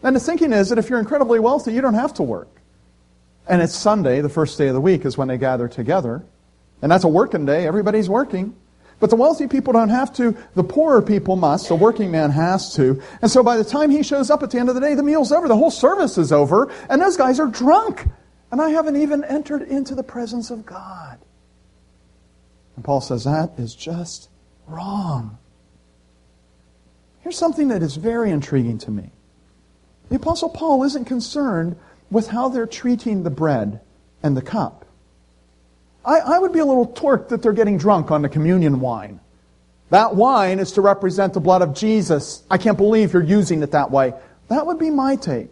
And 0.03 0.17
the 0.17 0.21
thinking 0.21 0.55
is 0.55 0.71
that 0.71 0.79
if 0.79 0.89
you're 0.89 1.01
incredibly 1.01 1.39
wealthy, 1.39 1.75
you 1.75 1.83
don't 1.83 1.93
have 1.93 2.15
to 2.15 2.23
work. 2.23 2.60
And 3.51 3.61
it's 3.61 3.75
Sunday, 3.75 4.21
the 4.21 4.29
first 4.29 4.57
day 4.57 4.69
of 4.69 4.75
the 4.75 4.81
week, 4.81 5.05
is 5.05 5.19
when 5.19 5.27
they 5.27 5.37
gather 5.37 5.67
together. 5.67 6.25
And 6.83 6.91
that's 6.91 7.03
a 7.03 7.09
working 7.09 7.45
day. 7.45 7.67
Everybody's 7.67 8.09
working. 8.09 8.55
But 9.01 9.11
the 9.11 9.17
wealthy 9.17 9.49
people 9.49 9.73
don't 9.73 9.89
have 9.89 10.15
to. 10.15 10.37
The 10.55 10.63
poorer 10.63 11.03
people 11.03 11.35
must. 11.35 11.69
The 11.69 11.75
working 11.75 12.13
man 12.13 12.31
has 12.31 12.73
to. 12.77 13.03
And 13.21 13.29
so 13.29 13.43
by 13.43 13.57
the 13.57 13.65
time 13.65 13.91
he 13.91 14.05
shows 14.05 14.31
up 14.31 14.45
at 14.45 14.53
the 14.53 14.59
end 14.59 14.69
of 14.69 14.77
the 14.77 14.81
day, 14.81 14.95
the 14.95 15.03
meal's 15.03 15.33
over. 15.33 15.49
The 15.49 15.57
whole 15.57 15.73
service 15.73 16.17
is 16.17 16.31
over. 16.31 16.71
And 16.89 17.03
those 17.03 17.17
guys 17.17 17.41
are 17.41 17.49
drunk. 17.49 18.07
And 18.53 18.63
I 18.63 18.71
haven't 18.71 18.97
even 18.97 19.25
entered 19.25 19.63
into 19.63 19.97
the 19.97 20.05
presence 20.05 20.53
of 20.53 20.65
God. 20.65 21.19
And 22.77 22.85
Paul 22.85 23.01
says 23.01 23.25
that 23.25 23.51
is 23.59 23.75
just 23.75 24.29
wrong. 24.69 25.39
Here's 27.21 27.37
something 27.37 27.69
that 27.69 27.83
is 27.83 27.97
very 27.97 28.31
intriguing 28.31 28.79
to 28.79 28.93
me. 28.93 29.11
The 30.09 30.17
Apostle 30.17 30.51
Paul 30.51 30.85
isn't 30.85 31.07
concerned 31.07 31.77
with 32.11 32.29
how 32.29 32.49
they're 32.49 32.67
treating 32.67 33.23
the 33.23 33.31
bread 33.31 33.81
and 34.23 34.37
the 34.37 34.43
cup. 34.43 34.85
I, 36.05 36.19
I 36.19 36.39
would 36.39 36.53
be 36.53 36.59
a 36.59 36.65
little 36.65 36.87
torqued 36.87 37.29
that 37.29 37.43
they're 37.43 37.53
getting 37.53 37.79
drunk 37.79 38.11
on 38.11 38.23
the 38.23 38.29
communion 38.29 38.81
wine. 38.81 39.21
That 39.91 40.15
wine 40.15 40.59
is 40.59 40.73
to 40.73 40.81
represent 40.81 41.35
the 41.35 41.41
blood 41.41 41.63
of 41.63 41.75
Jesus. 41.75 42.43
I 42.51 42.59
can't 42.59 42.79
believe 42.79 43.13
you're 43.13 43.23
using 43.23 43.63
it 43.63 43.73
that 43.73 43.91
way. 43.91 44.15
That 44.49 44.67
would 44.67 44.79
be 44.79 44.91
my 44.91 45.17
take. 45.17 45.51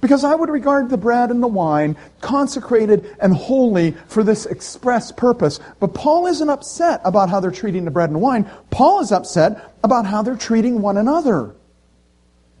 Because 0.00 0.22
I 0.22 0.34
would 0.34 0.48
regard 0.48 0.90
the 0.90 0.96
bread 0.96 1.30
and 1.30 1.42
the 1.42 1.48
wine 1.48 1.96
consecrated 2.20 3.16
and 3.20 3.34
holy 3.34 3.92
for 4.06 4.22
this 4.22 4.46
express 4.46 5.10
purpose. 5.10 5.58
But 5.80 5.94
Paul 5.94 6.26
isn't 6.26 6.48
upset 6.48 7.00
about 7.04 7.30
how 7.30 7.40
they're 7.40 7.50
treating 7.50 7.84
the 7.84 7.90
bread 7.90 8.10
and 8.10 8.20
wine. 8.20 8.48
Paul 8.70 9.00
is 9.00 9.10
upset 9.10 9.74
about 9.82 10.06
how 10.06 10.22
they're 10.22 10.36
treating 10.36 10.82
one 10.82 10.96
another. 10.96 11.54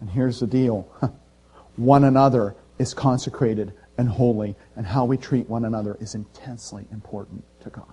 And 0.00 0.10
here's 0.10 0.40
the 0.40 0.48
deal. 0.48 0.88
one 1.76 2.02
another 2.02 2.56
is 2.78 2.94
consecrated 2.94 3.72
and 3.96 4.08
holy, 4.08 4.56
and 4.76 4.86
how 4.86 5.04
we 5.04 5.16
treat 5.16 5.48
one 5.48 5.64
another 5.64 5.96
is 6.00 6.14
intensely 6.14 6.86
important 6.92 7.44
to 7.60 7.70
God. 7.70 7.84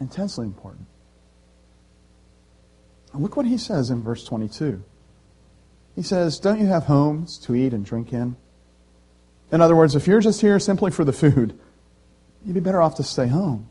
Intensely 0.00 0.46
important. 0.46 0.86
And 3.12 3.22
look 3.22 3.36
what 3.36 3.46
he 3.46 3.58
says 3.58 3.90
in 3.90 4.02
verse 4.02 4.24
22. 4.24 4.82
He 5.94 6.02
says, 6.02 6.40
Don't 6.40 6.60
you 6.60 6.66
have 6.66 6.84
homes 6.84 7.38
to 7.38 7.54
eat 7.54 7.72
and 7.72 7.84
drink 7.84 8.12
in? 8.12 8.36
In 9.52 9.60
other 9.60 9.76
words, 9.76 9.94
if 9.94 10.06
you're 10.06 10.20
just 10.20 10.40
here 10.40 10.58
simply 10.58 10.90
for 10.90 11.04
the 11.04 11.12
food, 11.12 11.58
you'd 12.44 12.54
be 12.54 12.60
better 12.60 12.82
off 12.82 12.96
to 12.96 13.04
stay 13.04 13.28
home. 13.28 13.68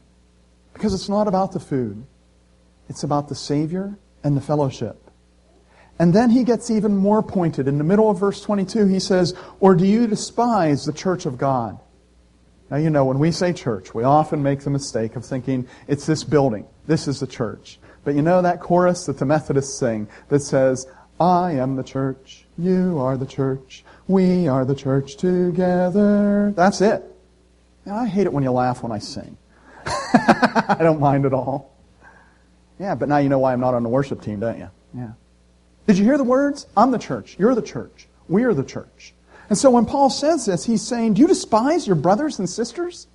Because 0.73 0.93
it's 0.93 1.09
not 1.09 1.27
about 1.27 1.51
the 1.51 1.59
food, 1.59 2.05
it's 2.87 3.03
about 3.03 3.29
the 3.29 3.35
Savior 3.35 3.97
and 4.23 4.37
the 4.37 4.41
fellowship. 4.41 5.02
And 6.03 6.13
then 6.13 6.31
he 6.31 6.43
gets 6.43 6.69
even 6.69 6.98
more 6.98 7.24
pointed. 7.24 7.65
In 7.65 7.77
the 7.77 7.86
middle 7.86 8.10
of 8.10 8.19
verse 8.19 8.41
22, 8.41 8.88
he 8.88 9.00
says, 9.00 9.33
Or 9.62 9.74
do 9.74 9.86
you 9.86 10.05
despise 10.05 10.83
the 10.83 10.91
church 10.91 11.25
of 11.25 11.38
God? 11.38 11.79
Now, 12.69 12.75
you 12.75 12.89
know, 12.89 13.05
when 13.05 13.19
we 13.19 13.31
say 13.31 13.53
church, 13.53 13.93
we 13.93 14.03
often 14.03 14.43
make 14.43 14.60
the 14.60 14.69
mistake 14.69 15.15
of 15.15 15.25
thinking 15.25 15.65
it's 15.88 16.05
this 16.05 16.25
building. 16.25 16.67
This 16.88 17.07
is 17.07 17.22
the 17.22 17.25
church. 17.25 17.79
But 18.03 18.15
you 18.15 18.22
know 18.22 18.41
that 18.41 18.60
chorus 18.60 19.05
that 19.05 19.17
the 19.17 19.25
Methodists 19.25 19.79
sing 19.79 20.10
that 20.27 20.41
says, 20.41 20.88
I 21.22 21.53
am 21.53 21.77
the 21.77 21.83
church, 21.83 22.48
you 22.57 23.00
are 23.00 23.15
the 23.15 23.25
church, 23.25 23.86
we 24.05 24.50
are 24.50 24.65
the 24.65 24.75
church 24.75 25.15
together. 25.15 26.51
That's 26.53 26.81
it. 26.81 27.01
I 27.89 28.07
hate 28.07 28.27
it 28.27 28.33
when 28.33 28.43
you 28.43 28.51
laugh 28.51 28.83
when 28.83 28.91
I 28.91 29.00
sing. 29.00 29.38
I 29.86 30.79
don't 30.81 31.00
mind 31.00 31.25
at 31.25 31.31
all. 31.31 31.74
Yeah, 32.77 32.93
but 32.93 33.07
now 33.07 33.19
you 33.19 33.29
know 33.29 33.39
why 33.39 33.53
I'm 33.53 33.62
not 33.62 33.74
on 33.74 33.83
the 33.83 33.89
worship 33.89 34.22
team, 34.22 34.41
don't 34.41 34.60
you? 34.60 34.69
Yeah. 34.93 35.12
Did 35.87 35.97
you 35.97 36.05
hear 36.05 36.17
the 36.17 36.23
words? 36.23 36.65
I'm 36.77 36.91
the 36.91 36.97
church. 36.97 37.35
You're 37.37 37.55
the 37.55 37.61
church. 37.61 38.07
We 38.27 38.43
are 38.43 38.53
the 38.53 38.63
church. 38.63 39.13
And 39.49 39.57
so 39.57 39.69
when 39.69 39.85
Paul 39.85 40.09
says 40.09 40.45
this, 40.45 40.65
he's 40.65 40.81
saying, 40.81 41.15
Do 41.15 41.21
you 41.21 41.27
despise 41.27 41.85
your 41.85 41.95
brothers 41.95 42.39
and 42.39 42.49
sisters? 42.49 43.07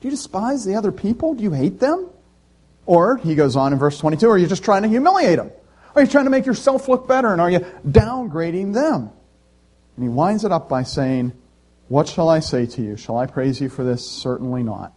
Do 0.00 0.08
you 0.08 0.10
despise 0.10 0.64
the 0.64 0.74
other 0.74 0.92
people? 0.92 1.34
Do 1.34 1.42
you 1.42 1.52
hate 1.52 1.80
them? 1.80 2.08
Or, 2.84 3.16
he 3.16 3.34
goes 3.34 3.56
on 3.56 3.72
in 3.72 3.78
verse 3.78 3.98
22, 3.98 4.28
are 4.28 4.38
you 4.38 4.46
just 4.46 4.64
trying 4.64 4.82
to 4.82 4.88
humiliate 4.88 5.38
them? 5.38 5.50
Are 5.94 6.02
you 6.02 6.08
trying 6.08 6.24
to 6.24 6.30
make 6.30 6.46
yourself 6.46 6.88
look 6.88 7.08
better? 7.08 7.32
And 7.32 7.40
are 7.40 7.50
you 7.50 7.60
downgrading 7.86 8.74
them? 8.74 9.10
And 9.96 10.04
he 10.04 10.08
winds 10.08 10.44
it 10.44 10.52
up 10.52 10.68
by 10.68 10.82
saying, 10.82 11.32
What 11.88 12.06
shall 12.06 12.28
I 12.28 12.40
say 12.40 12.66
to 12.66 12.82
you? 12.82 12.96
Shall 12.96 13.16
I 13.16 13.26
praise 13.26 13.60
you 13.60 13.68
for 13.68 13.82
this? 13.82 14.08
Certainly 14.08 14.62
not. 14.62 14.92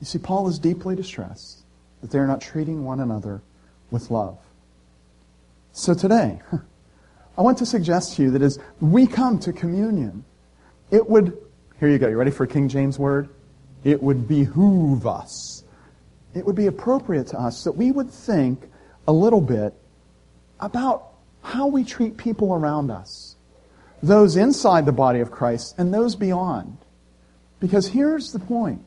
You 0.00 0.06
see, 0.06 0.18
Paul 0.18 0.48
is 0.48 0.58
deeply 0.58 0.96
distressed 0.96 1.60
that 2.00 2.10
they 2.10 2.18
are 2.18 2.26
not 2.26 2.40
treating 2.40 2.84
one 2.84 3.00
another 3.00 3.42
with 3.90 4.10
love. 4.10 4.38
So 5.72 5.94
today, 5.94 6.38
I 7.38 7.42
want 7.42 7.58
to 7.58 7.66
suggest 7.66 8.16
to 8.16 8.22
you 8.22 8.30
that 8.32 8.42
as 8.42 8.58
we 8.80 9.06
come 9.06 9.38
to 9.40 9.52
communion, 9.52 10.24
it 10.90 11.08
would, 11.08 11.36
here 11.80 11.88
you 11.88 11.98
go, 11.98 12.08
you 12.08 12.16
ready 12.16 12.30
for 12.30 12.46
King 12.46 12.68
James 12.68 12.98
word? 12.98 13.30
It 13.82 14.02
would 14.02 14.28
behoove 14.28 15.06
us. 15.06 15.64
It 16.34 16.44
would 16.44 16.56
be 16.56 16.66
appropriate 16.66 17.28
to 17.28 17.40
us 17.40 17.64
that 17.64 17.72
we 17.72 17.90
would 17.90 18.10
think 18.10 18.62
a 19.08 19.12
little 19.12 19.40
bit 19.40 19.74
about 20.60 21.08
how 21.42 21.66
we 21.66 21.84
treat 21.84 22.16
people 22.16 22.54
around 22.54 22.90
us, 22.90 23.36
those 24.02 24.36
inside 24.36 24.86
the 24.86 24.92
body 24.92 25.20
of 25.20 25.30
Christ 25.30 25.74
and 25.78 25.92
those 25.92 26.14
beyond. 26.14 26.76
Because 27.60 27.88
here's 27.88 28.32
the 28.32 28.38
point. 28.38 28.82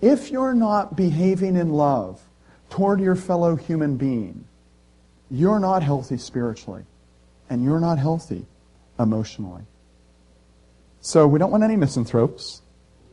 If 0.00 0.30
you're 0.30 0.54
not 0.54 0.96
behaving 0.96 1.56
in 1.56 1.70
love 1.70 2.20
toward 2.70 3.00
your 3.00 3.14
fellow 3.14 3.56
human 3.56 3.96
being, 3.96 4.45
you're 5.30 5.58
not 5.58 5.82
healthy 5.82 6.18
spiritually, 6.18 6.84
and 7.50 7.64
you're 7.64 7.80
not 7.80 7.98
healthy 7.98 8.46
emotionally. 8.98 9.62
So 11.00 11.26
we 11.26 11.38
don't 11.38 11.50
want 11.50 11.62
any 11.62 11.76
misanthropes. 11.76 12.62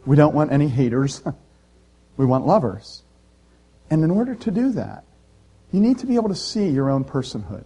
We 0.05 0.15
don't 0.15 0.33
want 0.33 0.51
any 0.51 0.67
haters. 0.67 1.21
we 2.17 2.25
want 2.25 2.45
lovers. 2.45 3.03
And 3.89 4.03
in 4.03 4.11
order 4.11 4.35
to 4.35 4.51
do 4.51 4.71
that, 4.71 5.03
you 5.71 5.79
need 5.79 5.99
to 5.99 6.07
be 6.07 6.15
able 6.15 6.29
to 6.29 6.35
see 6.35 6.69
your 6.69 6.89
own 6.89 7.03
personhood. 7.03 7.65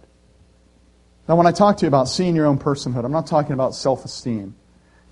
Now, 1.28 1.36
when 1.36 1.46
I 1.46 1.52
talk 1.52 1.76
to 1.78 1.84
you 1.84 1.88
about 1.88 2.08
seeing 2.08 2.34
your 2.34 2.46
own 2.46 2.58
personhood, 2.58 3.04
I'm 3.04 3.12
not 3.12 3.26
talking 3.26 3.52
about 3.52 3.74
self 3.74 4.04
esteem. 4.04 4.54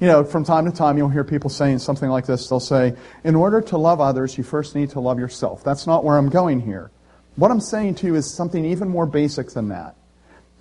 You 0.01 0.07
know, 0.07 0.25
from 0.25 0.45
time 0.45 0.67
to 0.67 0.71
time, 0.71 0.99
you'll 0.99 1.09
hear 1.09 1.25
people 1.25 1.49
saying 1.49 1.79
something 1.79 2.09
like 2.09 2.27
this. 2.27 2.49
They'll 2.49 2.61
say, 2.61 2.95
in 3.25 3.35
order 3.35 3.63
to 3.63 3.79
love 3.79 4.01
others, 4.01 4.37
you 4.37 4.45
first 4.45 4.75
need 4.75 4.91
to 4.91 5.01
love 5.01 5.19
yourself. 5.19 5.65
That's 5.65 5.87
not 5.87 6.05
where 6.05 6.19
I'm 6.19 6.29
going 6.29 6.61
here. 6.61 6.91
What 7.37 7.51
I'm 7.51 7.61
saying 7.61 7.97
to 7.97 8.07
you 8.07 8.15
is 8.15 8.33
something 8.33 8.65
even 8.65 8.89
more 8.89 9.07
basic 9.07 9.51
than 9.51 9.69
that. 9.69 9.95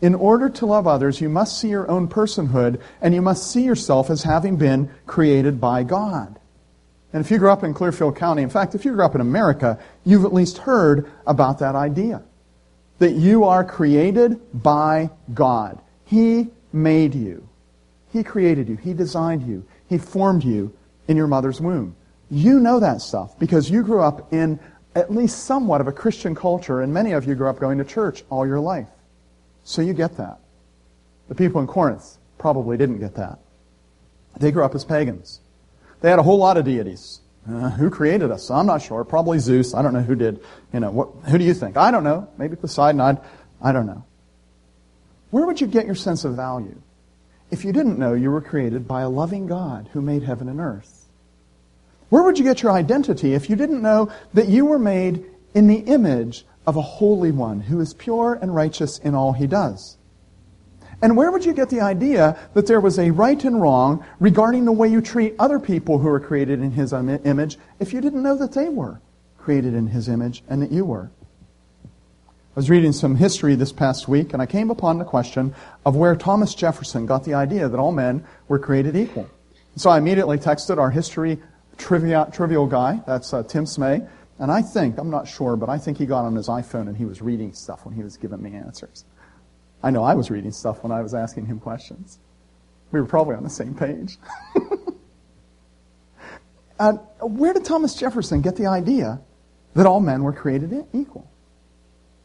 In 0.02 0.14
order 0.14 0.50
to 0.50 0.66
love 0.66 0.88
others, 0.88 1.22
you 1.22 1.30
must 1.30 1.60
see 1.60 1.70
your 1.70 1.90
own 1.90 2.08
personhood 2.08 2.82
and 3.02 3.14
you 3.14 3.22
must 3.22 3.50
see 3.50 3.64
yourself 3.64 4.10
as 4.10 4.24
having 4.24 4.58
been 4.58 4.92
created 5.08 5.62
by 5.62 5.84
God. 5.84 6.38
And 7.14 7.24
if 7.24 7.32
you 7.32 7.38
grew 7.38 7.50
up 7.50 7.64
in 7.64 7.74
Clearfield 7.74 8.18
County, 8.18 8.44
in 8.44 8.50
fact, 8.50 8.76
if 8.76 8.84
you 8.84 8.92
grew 8.92 9.06
up 9.06 9.16
in 9.16 9.22
America, 9.22 9.80
you've 10.04 10.26
at 10.26 10.34
least 10.34 10.58
heard 10.58 11.10
about 11.26 11.60
that 11.60 11.74
idea. 11.74 12.22
That 13.00 13.14
you 13.14 13.46
are 13.46 13.64
created 13.64 14.42
by 14.54 15.10
God. 15.34 15.82
He 16.04 16.50
made 16.74 17.16
you. 17.16 17.48
He 18.12 18.22
created 18.24 18.68
you. 18.68 18.76
He 18.76 18.94
designed 18.94 19.48
you. 19.48 19.66
He 19.88 19.98
formed 19.98 20.44
you 20.44 20.74
in 21.08 21.16
your 21.16 21.28
mother's 21.28 21.62
womb. 21.62 21.96
You 22.30 22.60
know 22.60 22.82
that 22.82 23.02
stuff 23.02 23.40
because 23.40 23.70
you 23.70 23.84
grew 23.84 24.02
up 24.02 24.34
in 24.34 24.60
at 24.96 25.14
least 25.14 25.44
somewhat 25.44 25.82
of 25.82 25.88
a 25.88 25.92
Christian 25.92 26.34
culture, 26.34 26.82
and 26.82 26.94
many 26.94 27.12
of 27.12 27.28
you 27.28 27.36
grew 27.36 27.50
up 27.50 27.60
going 27.60 27.78
to 27.78 27.84
church 27.84 28.24
all 28.30 28.48
your 28.48 28.60
life. 28.60 28.88
So 29.64 29.82
you 29.82 29.94
get 29.94 30.18
that. 30.18 30.40
The 31.28 31.36
people 31.36 31.60
in 31.60 31.68
Corinth 31.68 32.18
probably 32.38 32.78
didn't 32.78 33.00
get 33.00 33.16
that. 33.16 33.40
They 34.40 34.52
grew 34.52 34.64
up 34.64 34.76
as 34.76 34.86
pagans. 34.86 35.42
They 36.02 36.10
had 36.10 36.20
a 36.20 36.24
whole 36.24 36.38
lot 36.38 36.58
of 36.58 36.66
deities. 36.66 37.22
Uh, 37.48 37.70
who 37.72 37.90
created 37.90 38.32
us? 38.32 38.50
I'm 38.50 38.66
not 38.66 38.82
sure. 38.82 39.04
Probably 39.04 39.38
Zeus. 39.38 39.76
I 39.76 39.82
don't 39.82 39.94
know 39.94 40.02
who 40.02 40.16
did. 40.16 40.40
You 40.74 40.80
know, 40.80 40.92
what, 40.92 41.10
who 41.30 41.38
do 41.38 41.44
you 41.44 41.54
think? 41.54 41.78
I 41.78 41.92
don't 41.92 42.04
know. 42.04 42.28
Maybe 42.38 42.56
Poseidon. 42.56 43.02
I, 43.02 43.18
I 43.62 43.72
don't 43.72 43.86
know. 43.86 44.04
Where 45.30 45.46
would 45.46 45.62
you 45.62 45.68
get 45.68 45.86
your 45.86 45.96
sense 45.96 46.26
of 46.26 46.36
value 46.36 46.82
if 47.52 47.64
you 47.66 47.72
didn't 47.72 48.00
know 48.00 48.14
you 48.14 48.32
were 48.32 48.42
created 48.42 48.88
by 48.88 49.02
a 49.02 49.10
loving 49.10 49.48
God 49.48 49.90
who 49.94 50.02
made 50.02 50.24
heaven 50.24 50.50
and 50.50 50.60
earth? 50.60 50.95
Where 52.10 52.24
would 52.24 52.38
you 52.38 52.44
get 52.44 52.62
your 52.62 52.72
identity 52.72 53.34
if 53.34 53.50
you 53.50 53.56
didn't 53.56 53.82
know 53.82 54.12
that 54.34 54.48
you 54.48 54.66
were 54.66 54.80
made 54.80 55.26
in 55.54 55.68
the 55.68 55.80
image 55.80 56.46
of 56.68 56.76
a 56.76 56.82
holy 56.82 57.32
one 57.32 57.62
who 57.62 57.80
is 57.80 57.94
pure 57.94 58.38
and 58.42 58.54
righteous 58.54 59.00
in 59.00 59.16
all 59.16 59.34
he 59.34 59.48
does? 59.48 59.98
And 61.02 61.18
where 61.18 61.32
would 61.32 61.46
you 61.46 61.54
get 61.54 61.70
the 61.70 61.82
idea 61.82 62.38
that 62.54 62.68
there 62.68 62.80
was 62.80 62.98
a 62.98 63.12
right 63.12 63.44
and 63.44 63.62
wrong 63.62 64.06
regarding 64.20 64.66
the 64.66 64.72
way 64.72 64.88
you 64.88 65.02
treat 65.02 65.36
other 65.38 65.60
people 65.60 66.00
who 66.00 66.08
are 66.08 66.20
created 66.20 66.62
in 66.62 66.72
his 66.72 66.94
image 66.94 67.58
if 67.80 67.92
you 67.92 68.02
didn't 68.02 68.24
know 68.24 68.38
that 68.38 68.54
they 68.54 68.70
were 68.70 69.02
created 69.38 69.74
in 69.74 69.88
his 69.88 70.08
image 70.08 70.44
and 70.48 70.62
that 70.62 70.72
you 70.72 70.86
were? 70.86 71.12
I 71.84 72.60
was 72.60 72.70
reading 72.70 72.94
some 72.94 73.18
history 73.18 73.56
this 73.56 73.74
past 73.74 74.08
week 74.08 74.32
and 74.32 74.42
I 74.42 74.46
came 74.46 74.72
upon 74.72 74.98
the 74.98 75.04
question 75.04 75.54
of 75.86 75.98
where 75.98 76.16
Thomas 76.16 76.56
Jefferson 76.56 77.06
got 77.06 77.26
the 77.26 77.34
idea 77.34 77.68
that 77.68 77.78
all 77.78 77.92
men 77.92 78.26
were 78.48 78.60
created 78.60 78.96
equal. 78.96 79.30
So 79.76 79.90
I 79.90 79.98
immediately 79.98 80.38
texted 80.38 80.78
our 80.78 80.90
history 80.90 81.42
trivia, 81.78 82.28
trivial 82.32 82.68
guy, 82.68 83.02
that's 83.06 83.34
uh, 83.34 83.44
Tim 83.44 83.66
Smay, 83.66 84.08
and 84.40 84.52
I 84.52 84.62
think, 84.62 84.98
I'm 84.98 85.10
not 85.10 85.28
sure, 85.28 85.56
but 85.56 85.70
I 85.70 85.78
think 85.78 85.98
he 85.98 86.06
got 86.06 86.26
on 86.26 86.36
his 86.36 86.48
iPhone 86.48 86.88
and 86.88 86.98
he 86.98 87.06
was 87.06 87.22
reading 87.22 87.54
stuff 87.54 87.86
when 87.86 87.96
he 87.96 88.04
was 88.04 88.18
giving 88.18 88.42
me 88.42 88.54
answers. 88.54 89.06
I 89.82 89.92
know 89.92 90.04
I 90.04 90.16
was 90.16 90.30
reading 90.30 90.52
stuff 90.52 90.84
when 90.84 90.92
I 90.92 91.02
was 91.02 91.14
asking 91.14 91.46
him 91.46 91.60
questions. 91.60 92.20
We 92.92 93.00
were 93.00 93.06
probably 93.06 93.36
on 93.36 93.44
the 93.44 93.50
same 93.50 93.76
page. 93.76 94.18
and 96.80 97.00
where 97.22 97.54
did 97.54 97.64
Thomas 97.64 97.96
Jefferson 97.96 98.42
get 98.42 98.58
the 98.58 98.68
idea 98.68 99.22
that 99.74 99.86
all 99.86 100.00
men 100.00 100.24
were 100.24 100.34
created 100.34 100.86
equal? 100.94 101.30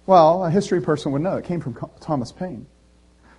Well, 0.07 0.45
a 0.45 0.50
history 0.50 0.80
person 0.80 1.12
would 1.12 1.23
know. 1.23 1.37
It 1.37 1.45
came 1.45 1.61
from 1.61 1.76
Thomas 2.00 2.33
Paine. 2.33 2.66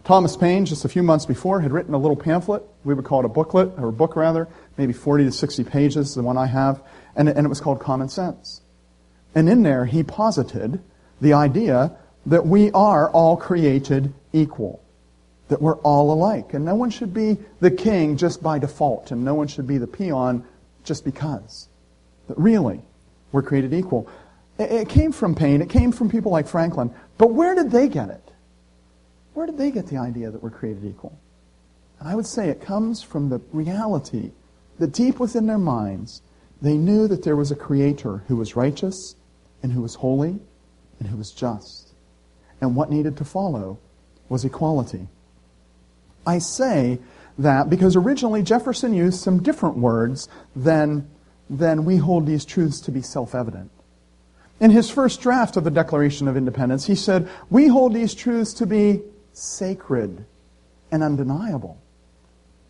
Thomas 0.03 0.36
Paine, 0.36 0.65
just 0.65 0.84
a 0.84 0.89
few 0.89 1.03
months 1.03 1.25
before, 1.25 1.62
had 1.62 1.72
written 1.72 1.93
a 1.93 1.98
little 1.98 2.15
pamphlet. 2.15 2.63
We 2.84 2.93
would 2.93 3.05
call 3.05 3.20
it 3.20 3.25
a 3.25 3.29
booklet, 3.29 3.74
or 3.77 3.89
a 3.89 3.93
book 3.93 4.15
rather, 4.15 4.48
maybe 4.77 4.93
40 4.93 5.25
to 5.25 5.31
60 5.31 5.63
pages, 5.63 6.15
the 6.15 6.24
one 6.24 6.38
I 6.38 6.48
have, 6.48 6.81
and, 7.15 7.29
and 7.29 7.46
it 7.46 7.50
was 7.50 7.62
called 7.62 7.79
Common 7.79 8.10
Sense. 8.10 8.62
And 9.36 9.48
in 9.48 9.63
there, 9.63 9.86
he 9.86 10.03
posited 10.03 10.81
the 11.20 11.34
idea 11.34 11.96
that 12.25 12.46
we 12.46 12.72
are 12.72 13.10
all 13.12 13.38
created 13.38 14.13
equal, 14.34 14.84
that 15.50 15.62
we're 15.62 15.77
all 15.77 16.12
alike, 16.12 16.53
and 16.53 16.65
no 16.65 16.75
one 16.75 16.89
should 16.89 17.13
be 17.13 17.38
the 17.60 17.72
king 17.72 18.17
just 18.17 18.41
by 18.41 18.58
default, 18.58 19.12
and 19.12 19.24
no 19.24 19.36
one 19.36 19.48
should 19.48 19.67
be 19.67 19.77
the 19.77 19.88
peon 19.88 20.43
just 20.84 21.05
because. 21.05 21.67
That 22.27 22.38
really, 22.38 22.81
we're 23.31 23.43
created 23.43 23.74
equal. 23.74 24.10
It 24.58 24.89
came 24.89 25.12
from 25.12 25.36
Paine, 25.36 25.62
it 25.62 25.70
came 25.70 25.91
from 25.91 26.10
people 26.10 26.31
like 26.31 26.48
Franklin, 26.48 26.93
but 27.17 27.34
where 27.34 27.55
did 27.55 27.72
they 27.72 27.88
get 27.88 28.10
it? 28.10 28.30
Where 29.33 29.45
did 29.45 29.57
they 29.57 29.71
get 29.71 29.88
the 29.88 29.97
idea 29.97 30.31
that 30.31 30.41
we're 30.43 30.50
created 30.50 30.85
equal? 30.85 31.17
And 32.00 32.09
I 32.09 32.15
would 32.15 32.25
say 32.25 32.50
it 32.50 32.61
comes 32.61 33.01
from 33.01 33.29
the 33.29 33.39
reality 33.51 34.31
that 34.79 34.91
deep 34.91 35.19
within 35.19 35.47
their 35.47 35.57
minds, 35.57 36.21
they 36.61 36.75
knew 36.75 37.07
that 37.07 37.23
there 37.23 37.35
was 37.35 37.51
a 37.51 37.55
creator 37.55 38.23
who 38.27 38.35
was 38.35 38.55
righteous 38.55 39.15
and 39.63 39.72
who 39.72 39.81
was 39.81 39.96
holy 39.96 40.39
and 41.00 41.07
who 41.07 41.17
was 41.17 41.31
just 41.31 41.91
and 42.61 42.75
what 42.75 42.91
needed 42.91 43.17
to 43.17 43.25
follow 43.25 43.79
was 44.29 44.46
equality. 44.46 45.07
I 46.25 46.37
say 46.37 47.00
that 47.39 47.70
because 47.70 47.96
originally 47.96 48.44
Jefferson 48.44 48.94
used 48.94 49.20
some 49.20 49.41
different 49.41 49.77
words 49.77 50.29
than, 50.55 51.09
than 51.50 51.83
we 51.83 51.98
hold 51.98 52.27
these 52.27 52.46
truths 52.46 52.79
to 52.81 52.91
be 52.91 53.01
self 53.01 53.33
evident. 53.33 53.72
In 54.59 54.70
his 54.70 54.91
first 54.91 55.22
draft 55.22 55.57
of 55.57 55.63
the 55.63 55.72
Declaration 55.72 56.27
of 56.27 56.37
Independence, 56.37 56.85
he 56.85 56.94
said, 56.94 57.27
We 57.50 57.67
hold 57.67 57.96
these 57.96 58.13
truths 58.13 58.53
to 58.53 58.67
be 58.67 59.01
sacred 59.33 60.25
and 60.91 61.03
undeniable 61.03 61.81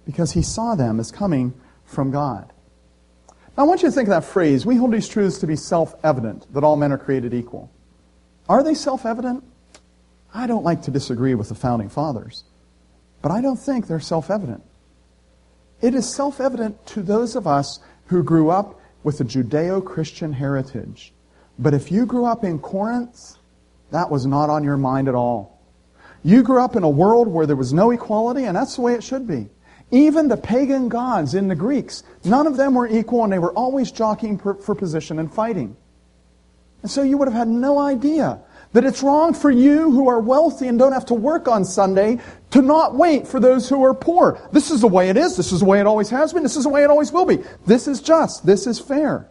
because 0.05 0.31
he 0.31 0.41
saw 0.41 0.75
them 0.75 0.99
as 0.99 1.11
coming 1.11 1.53
from 1.85 2.11
God. 2.11 2.51
Now, 3.57 3.63
I 3.63 3.67
want 3.67 3.81
you 3.81 3.89
to 3.89 3.91
think 3.91 4.07
of 4.07 4.11
that 4.11 4.25
phrase, 4.25 4.65
we 4.65 4.75
hold 4.75 4.93
these 4.93 5.07
truths 5.07 5.39
to 5.39 5.47
be 5.47 5.55
self 5.55 5.93
evident, 6.03 6.51
that 6.53 6.63
all 6.63 6.77
men 6.77 6.91
are 6.91 6.97
created 6.97 7.33
equal. 7.33 7.69
Are 8.47 8.63
they 8.63 8.73
self 8.73 9.05
evident? 9.05 9.43
I 10.33 10.47
don't 10.47 10.63
like 10.63 10.83
to 10.83 10.91
disagree 10.91 11.35
with 11.35 11.49
the 11.49 11.55
founding 11.55 11.89
fathers, 11.89 12.45
but 13.21 13.31
I 13.31 13.41
don't 13.41 13.57
think 13.57 13.87
they're 13.87 13.99
self 13.99 14.29
evident. 14.29 14.63
It 15.81 15.95
is 15.95 16.09
self 16.13 16.39
evident 16.39 16.85
to 16.87 17.01
those 17.01 17.35
of 17.35 17.47
us 17.47 17.79
who 18.05 18.23
grew 18.23 18.49
up 18.49 18.79
with 19.03 19.19
a 19.19 19.23
Judeo 19.23 19.83
Christian 19.83 20.33
heritage. 20.33 21.13
But 21.57 21.73
if 21.73 21.91
you 21.91 22.05
grew 22.05 22.25
up 22.25 22.43
in 22.43 22.59
Corinth, 22.59 23.37
that 23.91 24.09
was 24.09 24.25
not 24.25 24.49
on 24.49 24.63
your 24.63 24.77
mind 24.77 25.07
at 25.07 25.15
all. 25.15 25.50
You 26.23 26.43
grew 26.43 26.61
up 26.61 26.75
in 26.75 26.83
a 26.83 26.89
world 26.89 27.27
where 27.27 27.45
there 27.45 27.55
was 27.55 27.73
no 27.73 27.91
equality, 27.91 28.45
and 28.45 28.55
that's 28.55 28.75
the 28.75 28.81
way 28.81 28.93
it 28.93 29.03
should 29.03 29.27
be. 29.27 29.49
Even 29.91 30.27
the 30.27 30.37
pagan 30.37 30.87
gods 30.87 31.33
in 31.33 31.47
the 31.47 31.55
Greeks, 31.55 32.03
none 32.23 32.47
of 32.47 32.57
them 32.57 32.75
were 32.75 32.87
equal, 32.87 33.23
and 33.23 33.33
they 33.33 33.39
were 33.39 33.53
always 33.53 33.91
jockeying 33.91 34.37
for 34.37 34.75
position 34.75 35.19
and 35.19 35.33
fighting. 35.33 35.75
And 36.81 36.89
so 36.89 37.03
you 37.03 37.17
would 37.17 37.27
have 37.27 37.37
had 37.37 37.47
no 37.47 37.77
idea 37.77 38.39
that 38.73 38.85
it's 38.85 39.03
wrong 39.03 39.33
for 39.33 39.51
you 39.51 39.91
who 39.91 40.07
are 40.07 40.19
wealthy 40.19 40.67
and 40.67 40.79
don't 40.79 40.93
have 40.93 41.05
to 41.07 41.13
work 41.13 41.47
on 41.47 41.65
Sunday 41.65 42.19
to 42.51 42.61
not 42.61 42.95
wait 42.95 43.27
for 43.27 43.39
those 43.39 43.67
who 43.67 43.83
are 43.83 43.93
poor. 43.93 44.39
This 44.53 44.71
is 44.71 44.81
the 44.81 44.87
way 44.87 45.09
it 45.09 45.17
is. 45.17 45.35
This 45.35 45.51
is 45.51 45.59
the 45.59 45.65
way 45.65 45.79
it 45.79 45.87
always 45.87 46.09
has 46.09 46.31
been. 46.31 46.43
This 46.43 46.55
is 46.55 46.63
the 46.63 46.69
way 46.69 46.83
it 46.83 46.89
always 46.89 47.11
will 47.11 47.25
be. 47.25 47.39
This 47.65 47.87
is 47.87 48.01
just. 48.01 48.45
This 48.45 48.67
is 48.67 48.79
fair. 48.79 49.27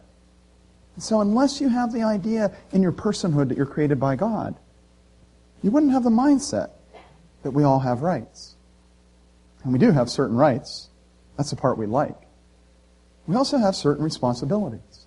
So 0.97 1.21
unless 1.21 1.59
you 1.59 1.69
have 1.69 1.91
the 1.91 2.03
idea 2.03 2.51
in 2.71 2.83
your 2.83 2.91
personhood 2.91 3.49
that 3.49 3.57
you're 3.57 3.65
created 3.65 3.99
by 3.99 4.15
God, 4.15 4.55
you 5.63 5.71
wouldn't 5.71 5.91
have 5.91 6.03
the 6.03 6.11
mindset 6.11 6.69
that 7.43 7.51
we 7.51 7.63
all 7.63 7.79
have 7.79 8.01
rights. 8.01 8.55
And 9.63 9.73
we 9.73 9.79
do 9.79 9.91
have 9.91 10.09
certain 10.09 10.35
rights. 10.35 10.89
That's 11.37 11.49
the 11.49 11.55
part 11.55 11.77
we 11.77 11.85
like. 11.85 12.17
We 13.27 13.35
also 13.35 13.57
have 13.57 13.75
certain 13.75 14.03
responsibilities. 14.03 15.05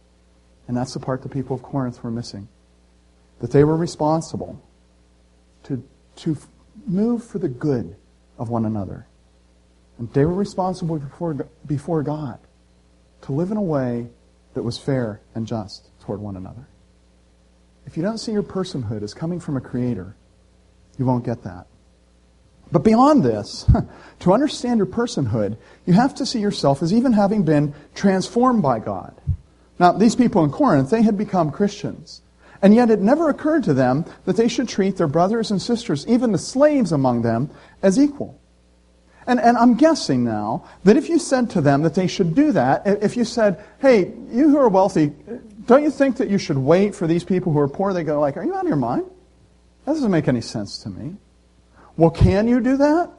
And 0.66 0.76
that's 0.76 0.94
the 0.94 1.00
part 1.00 1.22
the 1.22 1.28
people 1.28 1.56
of 1.56 1.62
Corinth 1.62 2.02
were 2.02 2.10
missing 2.10 2.48
that 3.40 3.50
they 3.50 3.64
were 3.64 3.76
responsible 3.76 4.62
to, 5.64 5.82
to 6.16 6.36
move 6.86 7.24
for 7.24 7.38
the 7.38 7.48
good 7.48 7.96
of 8.38 8.48
one 8.48 8.64
another. 8.64 9.06
And 9.98 10.10
they 10.12 10.24
were 10.24 10.34
responsible 10.34 10.98
before, 10.98 11.46
before 11.66 12.02
God 12.02 12.38
to 13.22 13.32
live 13.32 13.50
in 13.50 13.56
a 13.56 13.62
way 13.62 14.08
that 14.54 14.62
was 14.62 14.78
fair 14.78 15.20
and 15.34 15.46
just 15.46 15.88
toward 16.00 16.20
one 16.20 16.36
another. 16.36 16.66
If 17.86 17.96
you 17.96 18.02
don't 18.02 18.18
see 18.18 18.32
your 18.32 18.42
personhood 18.42 19.02
as 19.02 19.14
coming 19.14 19.40
from 19.40 19.56
a 19.56 19.60
creator, 19.60 20.16
you 20.98 21.04
won't 21.04 21.24
get 21.24 21.42
that. 21.42 21.66
But 22.72 22.83
beyond 22.83 23.22
this, 23.22 23.66
to 24.20 24.33
understand 24.33 24.79
your 24.79 24.87
personhood, 24.87 25.57
you 25.87 25.92
have 25.92 26.14
to 26.16 26.27
see 26.27 26.40
yourself 26.40 26.83
as 26.83 26.92
even 26.92 27.12
having 27.12 27.42
been 27.44 27.74
transformed 27.94 28.62
by 28.62 28.79
God. 28.79 29.14
Now, 29.79 29.92
these 29.92 30.16
people 30.16 30.44
in 30.44 30.50
Corinth, 30.50 30.90
they 30.90 31.03
had 31.03 31.18
become 31.18 31.50
Christians. 31.50 32.22
And 32.62 32.74
yet 32.74 32.90
it 32.90 33.00
never 33.00 33.29
occurred 33.29 33.64
to 33.64 33.74
them 33.74 34.07
that 34.24 34.37
they 34.37 34.48
should 34.48 34.68
treat 34.68 34.96
their 34.96 35.07
brothers 35.07 35.50
and 35.50 35.61
sisters, 35.61 36.07
even 36.07 36.33
the 36.33 36.38
slaves 36.38 36.92
among 36.92 37.22
them, 37.22 37.50
as 37.83 37.98
equal. 37.98 38.40
And, 39.27 39.40
and 39.40 39.57
I'm 39.57 39.74
guessing 39.74 40.24
now 40.24 40.64
that 40.85 40.96
if 40.96 41.09
you 41.09 41.18
said 41.18 41.50
to 41.50 41.61
them 41.61 41.83
that 41.83 41.94
they 41.94 42.07
should 42.07 42.35
do 42.35 42.53
that, 42.53 42.87
if 42.87 43.16
you 43.16 43.24
said, 43.24 43.62
hey, 43.81 44.12
you 44.31 44.50
who 44.50 44.59
are 44.59 44.68
wealthy, 44.68 45.12
don't 45.66 45.83
you 45.83 45.90
think 45.90 46.18
that 46.18 46.29
you 46.29 46.38
should 46.38 46.59
wait 46.59 46.94
for 46.94 47.07
these 47.07 47.24
people 47.24 47.53
who 47.53 47.59
are 47.59 47.68
poor? 47.68 47.92
They 47.92 48.05
go 48.05 48.20
like, 48.20 48.37
are 48.37 48.44
you 48.44 48.55
out 48.55 48.62
of 48.62 48.68
your 48.68 48.77
mind? 48.77 49.05
That 49.85 49.94
doesn't 49.94 50.11
make 50.11 50.29
any 50.29 50.40
sense 50.40 50.79
to 50.79 50.90
me. 50.90 51.16
Well, 51.96 52.11
can 52.11 52.48
you 52.48 52.61
do 52.61 52.76
that? 52.78 53.11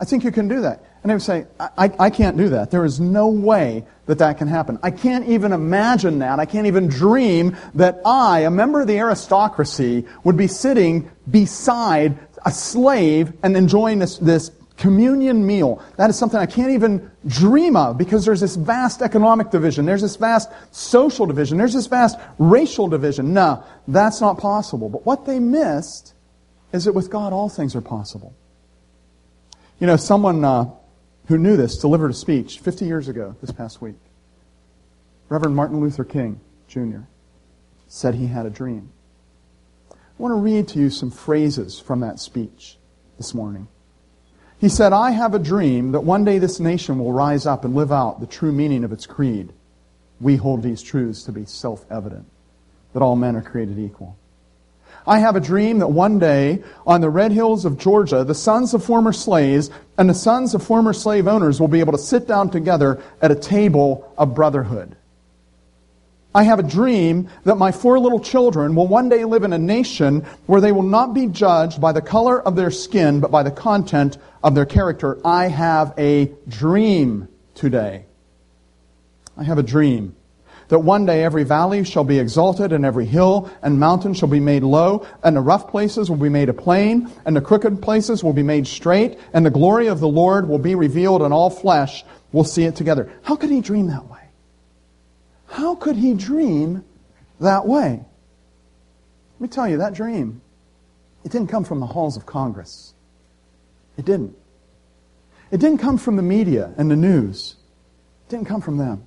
I 0.00 0.04
think 0.04 0.24
you 0.24 0.32
can 0.32 0.48
do 0.48 0.62
that. 0.62 0.84
And 1.02 1.10
they 1.10 1.14
would 1.14 1.22
say, 1.22 1.46
I, 1.60 1.92
I, 2.00 2.10
can't 2.10 2.36
do 2.36 2.48
that. 2.48 2.70
There 2.72 2.84
is 2.84 2.98
no 2.98 3.28
way 3.28 3.84
that 4.06 4.18
that 4.18 4.38
can 4.38 4.48
happen. 4.48 4.78
I 4.82 4.90
can't 4.90 5.28
even 5.28 5.52
imagine 5.52 6.18
that. 6.18 6.40
I 6.40 6.46
can't 6.46 6.66
even 6.66 6.88
dream 6.88 7.56
that 7.74 8.00
I, 8.04 8.40
a 8.40 8.50
member 8.50 8.80
of 8.80 8.88
the 8.88 8.98
aristocracy, 8.98 10.04
would 10.24 10.36
be 10.36 10.48
sitting 10.48 11.08
beside 11.30 12.18
a 12.44 12.50
slave 12.50 13.32
and 13.44 13.56
enjoying 13.56 14.00
this, 14.00 14.18
this 14.18 14.50
communion 14.76 15.46
meal. 15.46 15.80
That 15.96 16.10
is 16.10 16.18
something 16.18 16.40
I 16.40 16.46
can't 16.46 16.72
even 16.72 17.08
dream 17.24 17.76
of 17.76 17.96
because 17.98 18.24
there's 18.24 18.40
this 18.40 18.56
vast 18.56 19.00
economic 19.00 19.50
division. 19.50 19.86
There's 19.86 20.02
this 20.02 20.16
vast 20.16 20.50
social 20.72 21.26
division. 21.26 21.56
There's 21.56 21.74
this 21.74 21.86
vast 21.86 22.18
racial 22.38 22.88
division. 22.88 23.32
No, 23.32 23.62
that's 23.86 24.20
not 24.20 24.38
possible. 24.38 24.88
But 24.88 25.06
what 25.06 25.24
they 25.24 25.38
missed 25.38 26.14
is 26.72 26.84
that 26.84 26.92
with 26.92 27.10
God 27.10 27.32
all 27.32 27.48
things 27.48 27.74
are 27.74 27.80
possible. 27.80 28.34
You 29.78 29.86
know, 29.86 29.96
someone, 29.96 30.44
uh, 30.44 30.70
who 31.26 31.38
knew 31.38 31.56
this, 31.56 31.78
delivered 31.78 32.10
a 32.10 32.14
speech 32.14 32.60
50 32.60 32.84
years 32.84 33.08
ago 33.08 33.36
this 33.40 33.50
past 33.50 33.82
week. 33.82 33.96
Reverend 35.28 35.56
Martin 35.56 35.80
Luther 35.80 36.04
King 36.04 36.40
Jr. 36.68 37.00
said 37.88 38.14
he 38.14 38.26
had 38.26 38.46
a 38.46 38.50
dream. 38.50 38.90
I 39.90 39.96
want 40.18 40.32
to 40.32 40.36
read 40.36 40.68
to 40.68 40.78
you 40.78 40.88
some 40.88 41.10
phrases 41.10 41.78
from 41.78 42.00
that 42.00 42.20
speech 42.20 42.78
this 43.16 43.34
morning. 43.34 43.68
He 44.58 44.68
said, 44.68 44.92
I 44.92 45.10
have 45.10 45.34
a 45.34 45.38
dream 45.38 45.92
that 45.92 46.04
one 46.04 46.24
day 46.24 46.38
this 46.38 46.58
nation 46.58 46.98
will 46.98 47.12
rise 47.12 47.44
up 47.44 47.64
and 47.64 47.74
live 47.74 47.92
out 47.92 48.20
the 48.20 48.26
true 48.26 48.52
meaning 48.52 48.84
of 48.84 48.92
its 48.92 49.04
creed. 49.04 49.52
We 50.20 50.36
hold 50.36 50.62
these 50.62 50.82
truths 50.82 51.24
to 51.24 51.32
be 51.32 51.44
self 51.44 51.84
evident 51.90 52.26
that 52.94 53.02
all 53.02 53.16
men 53.16 53.36
are 53.36 53.42
created 53.42 53.78
equal. 53.78 54.16
I 55.06 55.20
have 55.20 55.36
a 55.36 55.40
dream 55.40 55.78
that 55.78 55.88
one 55.88 56.18
day 56.18 56.62
on 56.86 57.00
the 57.00 57.10
red 57.10 57.30
hills 57.30 57.64
of 57.64 57.78
Georgia, 57.78 58.24
the 58.24 58.34
sons 58.34 58.74
of 58.74 58.84
former 58.84 59.12
slaves 59.12 59.70
and 59.96 60.10
the 60.10 60.14
sons 60.14 60.54
of 60.54 60.62
former 60.62 60.92
slave 60.92 61.28
owners 61.28 61.60
will 61.60 61.68
be 61.68 61.80
able 61.80 61.92
to 61.92 61.98
sit 61.98 62.26
down 62.26 62.50
together 62.50 63.00
at 63.22 63.30
a 63.30 63.36
table 63.36 64.12
of 64.18 64.34
brotherhood. 64.34 64.96
I 66.34 66.42
have 66.42 66.58
a 66.58 66.64
dream 66.64 67.30
that 67.44 67.54
my 67.54 67.72
four 67.72 67.98
little 67.98 68.20
children 68.20 68.74
will 68.74 68.88
one 68.88 69.08
day 69.08 69.24
live 69.24 69.44
in 69.44 69.54
a 69.54 69.58
nation 69.58 70.26
where 70.46 70.60
they 70.60 70.72
will 70.72 70.82
not 70.82 71.14
be 71.14 71.28
judged 71.28 71.80
by 71.80 71.92
the 71.92 72.02
color 72.02 72.42
of 72.42 72.56
their 72.56 72.70
skin, 72.70 73.20
but 73.20 73.30
by 73.30 73.42
the 73.42 73.50
content 73.50 74.18
of 74.42 74.54
their 74.54 74.66
character. 74.66 75.18
I 75.24 75.46
have 75.46 75.94
a 75.96 76.32
dream 76.48 77.28
today. 77.54 78.04
I 79.36 79.44
have 79.44 79.56
a 79.56 79.62
dream 79.62 80.14
that 80.68 80.80
one 80.80 81.06
day 81.06 81.22
every 81.22 81.44
valley 81.44 81.84
shall 81.84 82.04
be 82.04 82.18
exalted, 82.18 82.72
and 82.72 82.84
every 82.84 83.06
hill 83.06 83.50
and 83.62 83.78
mountain 83.78 84.14
shall 84.14 84.28
be 84.28 84.40
made 84.40 84.62
low, 84.62 85.06
and 85.22 85.36
the 85.36 85.40
rough 85.40 85.68
places 85.68 86.10
will 86.10 86.16
be 86.16 86.28
made 86.28 86.48
a 86.48 86.54
plain, 86.54 87.10
and 87.24 87.36
the 87.36 87.40
crooked 87.40 87.80
places 87.82 88.24
will 88.24 88.32
be 88.32 88.42
made 88.42 88.66
straight, 88.66 89.18
and 89.32 89.46
the 89.46 89.50
glory 89.50 89.86
of 89.86 90.00
the 90.00 90.08
Lord 90.08 90.48
will 90.48 90.58
be 90.58 90.74
revealed, 90.74 91.22
and 91.22 91.32
all 91.32 91.50
flesh 91.50 92.04
will 92.32 92.44
see 92.44 92.64
it 92.64 92.76
together. 92.76 93.10
How 93.22 93.36
could 93.36 93.50
he 93.50 93.60
dream 93.60 93.86
that 93.88 94.06
way? 94.06 94.20
How 95.46 95.74
could 95.74 95.96
he 95.96 96.14
dream 96.14 96.84
that 97.40 97.66
way? 97.66 98.04
Let 99.34 99.40
me 99.40 99.48
tell 99.48 99.68
you, 99.68 99.78
that 99.78 99.94
dream, 99.94 100.40
it 101.24 101.32
didn't 101.32 101.48
come 101.48 101.64
from 101.64 101.80
the 101.80 101.86
halls 101.86 102.16
of 102.16 102.26
Congress. 102.26 102.94
It 103.96 104.04
didn't. 104.04 104.36
It 105.50 105.60
didn't 105.60 105.78
come 105.78 105.98
from 105.98 106.16
the 106.16 106.22
media 106.22 106.72
and 106.76 106.90
the 106.90 106.96
news. 106.96 107.56
It 108.26 108.30
didn't 108.30 108.46
come 108.46 108.60
from 108.60 108.78
them. 108.78 109.06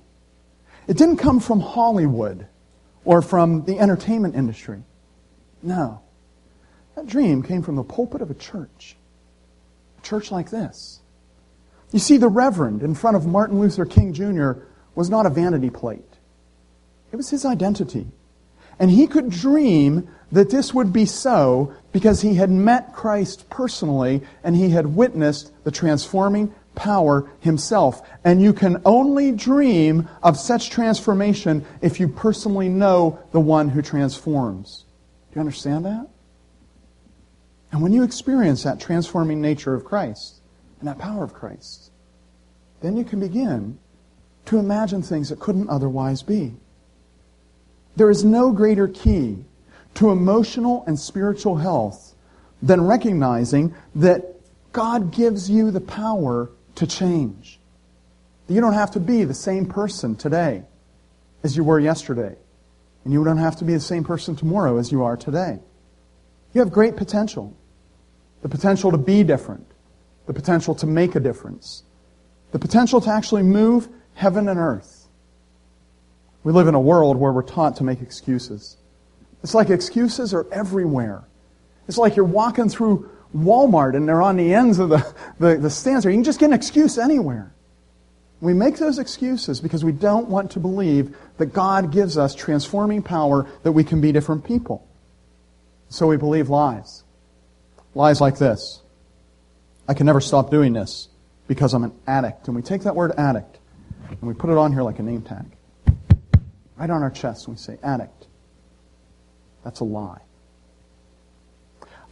It 0.90 0.96
didn't 0.96 1.18
come 1.18 1.38
from 1.38 1.60
Hollywood 1.60 2.48
or 3.04 3.22
from 3.22 3.64
the 3.64 3.78
entertainment 3.78 4.34
industry. 4.34 4.82
No. 5.62 6.00
That 6.96 7.06
dream 7.06 7.44
came 7.44 7.62
from 7.62 7.76
the 7.76 7.84
pulpit 7.84 8.22
of 8.22 8.30
a 8.32 8.34
church. 8.34 8.96
A 10.00 10.02
church 10.02 10.32
like 10.32 10.50
this. 10.50 10.98
You 11.92 12.00
see, 12.00 12.16
the 12.16 12.26
Reverend 12.26 12.82
in 12.82 12.96
front 12.96 13.16
of 13.16 13.24
Martin 13.24 13.60
Luther 13.60 13.84
King 13.84 14.12
Jr. 14.12 14.64
was 14.96 15.08
not 15.08 15.26
a 15.26 15.30
vanity 15.30 15.70
plate. 15.70 16.18
It 17.12 17.16
was 17.16 17.30
his 17.30 17.44
identity. 17.44 18.08
And 18.80 18.90
he 18.90 19.06
could 19.06 19.30
dream 19.30 20.10
that 20.32 20.50
this 20.50 20.74
would 20.74 20.92
be 20.92 21.06
so 21.06 21.72
because 21.92 22.20
he 22.20 22.34
had 22.34 22.50
met 22.50 22.94
Christ 22.94 23.48
personally 23.48 24.22
and 24.42 24.56
he 24.56 24.70
had 24.70 24.88
witnessed 24.88 25.52
the 25.62 25.70
transforming 25.70 26.52
power 26.80 27.30
himself. 27.40 28.08
And 28.24 28.40
you 28.40 28.54
can 28.54 28.80
only 28.86 29.32
dream 29.32 30.08
of 30.22 30.38
such 30.38 30.70
transformation 30.70 31.66
if 31.82 32.00
you 32.00 32.08
personally 32.08 32.70
know 32.70 33.20
the 33.32 33.40
one 33.40 33.68
who 33.68 33.82
transforms. 33.82 34.86
Do 35.30 35.36
you 35.36 35.40
understand 35.40 35.84
that? 35.84 36.08
And 37.70 37.82
when 37.82 37.92
you 37.92 38.02
experience 38.02 38.62
that 38.62 38.80
transforming 38.80 39.42
nature 39.42 39.74
of 39.74 39.84
Christ 39.84 40.40
and 40.80 40.88
that 40.88 40.98
power 40.98 41.22
of 41.22 41.34
Christ, 41.34 41.92
then 42.80 42.96
you 42.96 43.04
can 43.04 43.20
begin 43.20 43.78
to 44.46 44.58
imagine 44.58 45.02
things 45.02 45.28
that 45.28 45.38
couldn't 45.38 45.68
otherwise 45.68 46.22
be. 46.22 46.54
There 47.94 48.10
is 48.10 48.24
no 48.24 48.52
greater 48.52 48.88
key 48.88 49.44
to 49.96 50.10
emotional 50.10 50.82
and 50.86 50.98
spiritual 50.98 51.56
health 51.56 52.14
than 52.62 52.86
recognizing 52.86 53.74
that 53.94 54.24
God 54.72 55.12
gives 55.12 55.50
you 55.50 55.70
the 55.70 55.80
power 55.80 56.50
to 56.80 56.86
change. 56.86 57.60
You 58.48 58.60
don't 58.60 58.72
have 58.72 58.90
to 58.92 59.00
be 59.00 59.24
the 59.24 59.34
same 59.34 59.66
person 59.66 60.16
today 60.16 60.64
as 61.44 61.56
you 61.56 61.62
were 61.62 61.78
yesterday. 61.78 62.34
And 63.04 63.12
you 63.12 63.22
don't 63.22 63.36
have 63.36 63.56
to 63.56 63.64
be 63.64 63.74
the 63.74 63.80
same 63.80 64.02
person 64.02 64.34
tomorrow 64.34 64.78
as 64.78 64.90
you 64.90 65.04
are 65.04 65.16
today. 65.16 65.60
You 66.52 66.60
have 66.60 66.72
great 66.72 66.96
potential. 66.96 67.54
The 68.42 68.48
potential 68.48 68.90
to 68.90 68.98
be 68.98 69.22
different. 69.22 69.66
The 70.26 70.32
potential 70.32 70.74
to 70.76 70.86
make 70.86 71.14
a 71.14 71.20
difference. 71.20 71.84
The 72.52 72.58
potential 72.58 73.00
to 73.02 73.10
actually 73.10 73.42
move 73.42 73.88
heaven 74.14 74.48
and 74.48 74.58
earth. 74.58 75.06
We 76.44 76.52
live 76.52 76.66
in 76.66 76.74
a 76.74 76.80
world 76.80 77.18
where 77.18 77.32
we're 77.32 77.42
taught 77.42 77.76
to 77.76 77.84
make 77.84 78.00
excuses. 78.00 78.78
It's 79.42 79.54
like 79.54 79.68
excuses 79.68 80.32
are 80.32 80.46
everywhere. 80.50 81.24
It's 81.88 81.98
like 81.98 82.16
you're 82.16 82.24
walking 82.24 82.70
through 82.70 83.10
Walmart 83.34 83.94
and 83.94 84.08
they're 84.08 84.22
on 84.22 84.36
the 84.36 84.54
ends 84.54 84.78
of 84.78 84.88
the, 84.88 85.14
the, 85.38 85.56
the 85.56 85.70
stands 85.70 86.04
there. 86.04 86.12
You 86.12 86.16
can 86.16 86.24
just 86.24 86.40
get 86.40 86.46
an 86.46 86.52
excuse 86.52 86.98
anywhere. 86.98 87.52
We 88.40 88.54
make 88.54 88.76
those 88.76 88.98
excuses 88.98 89.60
because 89.60 89.84
we 89.84 89.92
don't 89.92 90.28
want 90.28 90.52
to 90.52 90.60
believe 90.60 91.16
that 91.36 91.46
God 91.46 91.92
gives 91.92 92.16
us 92.16 92.34
transforming 92.34 93.02
power 93.02 93.46
that 93.62 93.72
we 93.72 93.84
can 93.84 94.00
be 94.00 94.12
different 94.12 94.44
people. 94.44 94.86
So 95.90 96.06
we 96.06 96.16
believe 96.16 96.48
lies. 96.48 97.04
Lies 97.94 98.20
like 98.20 98.38
this. 98.38 98.82
I 99.86 99.94
can 99.94 100.06
never 100.06 100.20
stop 100.20 100.50
doing 100.50 100.72
this 100.72 101.08
because 101.48 101.74
I'm 101.74 101.84
an 101.84 101.92
addict. 102.06 102.46
And 102.46 102.56
we 102.56 102.62
take 102.62 102.82
that 102.82 102.96
word 102.96 103.12
addict 103.18 103.58
and 104.08 104.22
we 104.22 104.34
put 104.34 104.50
it 104.50 104.56
on 104.56 104.72
here 104.72 104.82
like 104.82 104.98
a 104.98 105.02
name 105.02 105.22
tag 105.22 105.44
right 106.80 106.88
on 106.88 107.02
our 107.02 107.10
chest, 107.10 107.46
and 107.46 107.54
we 107.54 107.60
say, 107.60 107.78
addict. 107.82 108.26
That's 109.62 109.80
a 109.80 109.84
lie. 109.84 110.22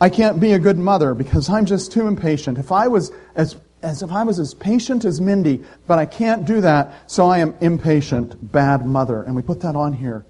I 0.00 0.08
can't 0.08 0.38
be 0.38 0.52
a 0.52 0.58
good 0.58 0.78
mother 0.78 1.14
because 1.14 1.50
I'm 1.50 1.66
just 1.66 1.92
too 1.92 2.06
impatient. 2.06 2.58
If 2.58 2.70
I 2.70 2.86
was 2.86 3.10
as, 3.34 3.56
as 3.82 4.02
if 4.02 4.12
I 4.12 4.22
was 4.22 4.38
as 4.38 4.54
patient 4.54 5.04
as 5.04 5.20
Mindy, 5.20 5.64
but 5.86 5.98
I 5.98 6.06
can't 6.06 6.44
do 6.44 6.60
that, 6.60 7.10
so 7.10 7.26
I 7.26 7.38
am 7.38 7.54
impatient, 7.60 8.52
bad 8.52 8.86
mother. 8.86 9.22
And 9.22 9.34
we 9.34 9.42
put 9.42 9.60
that 9.62 9.74
on 9.74 9.92
here, 9.92 10.24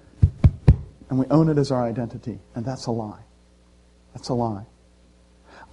and 1.09 1.19
we 1.19 1.25
own 1.27 1.49
it 1.49 1.57
as 1.57 1.71
our 1.71 1.83
identity, 1.83 2.39
and 2.55 2.65
that's 2.65 2.87
a 2.87 2.91
lie. 2.91 3.21
That's 4.13 4.29
a 4.29 4.33
lie. 4.33 4.65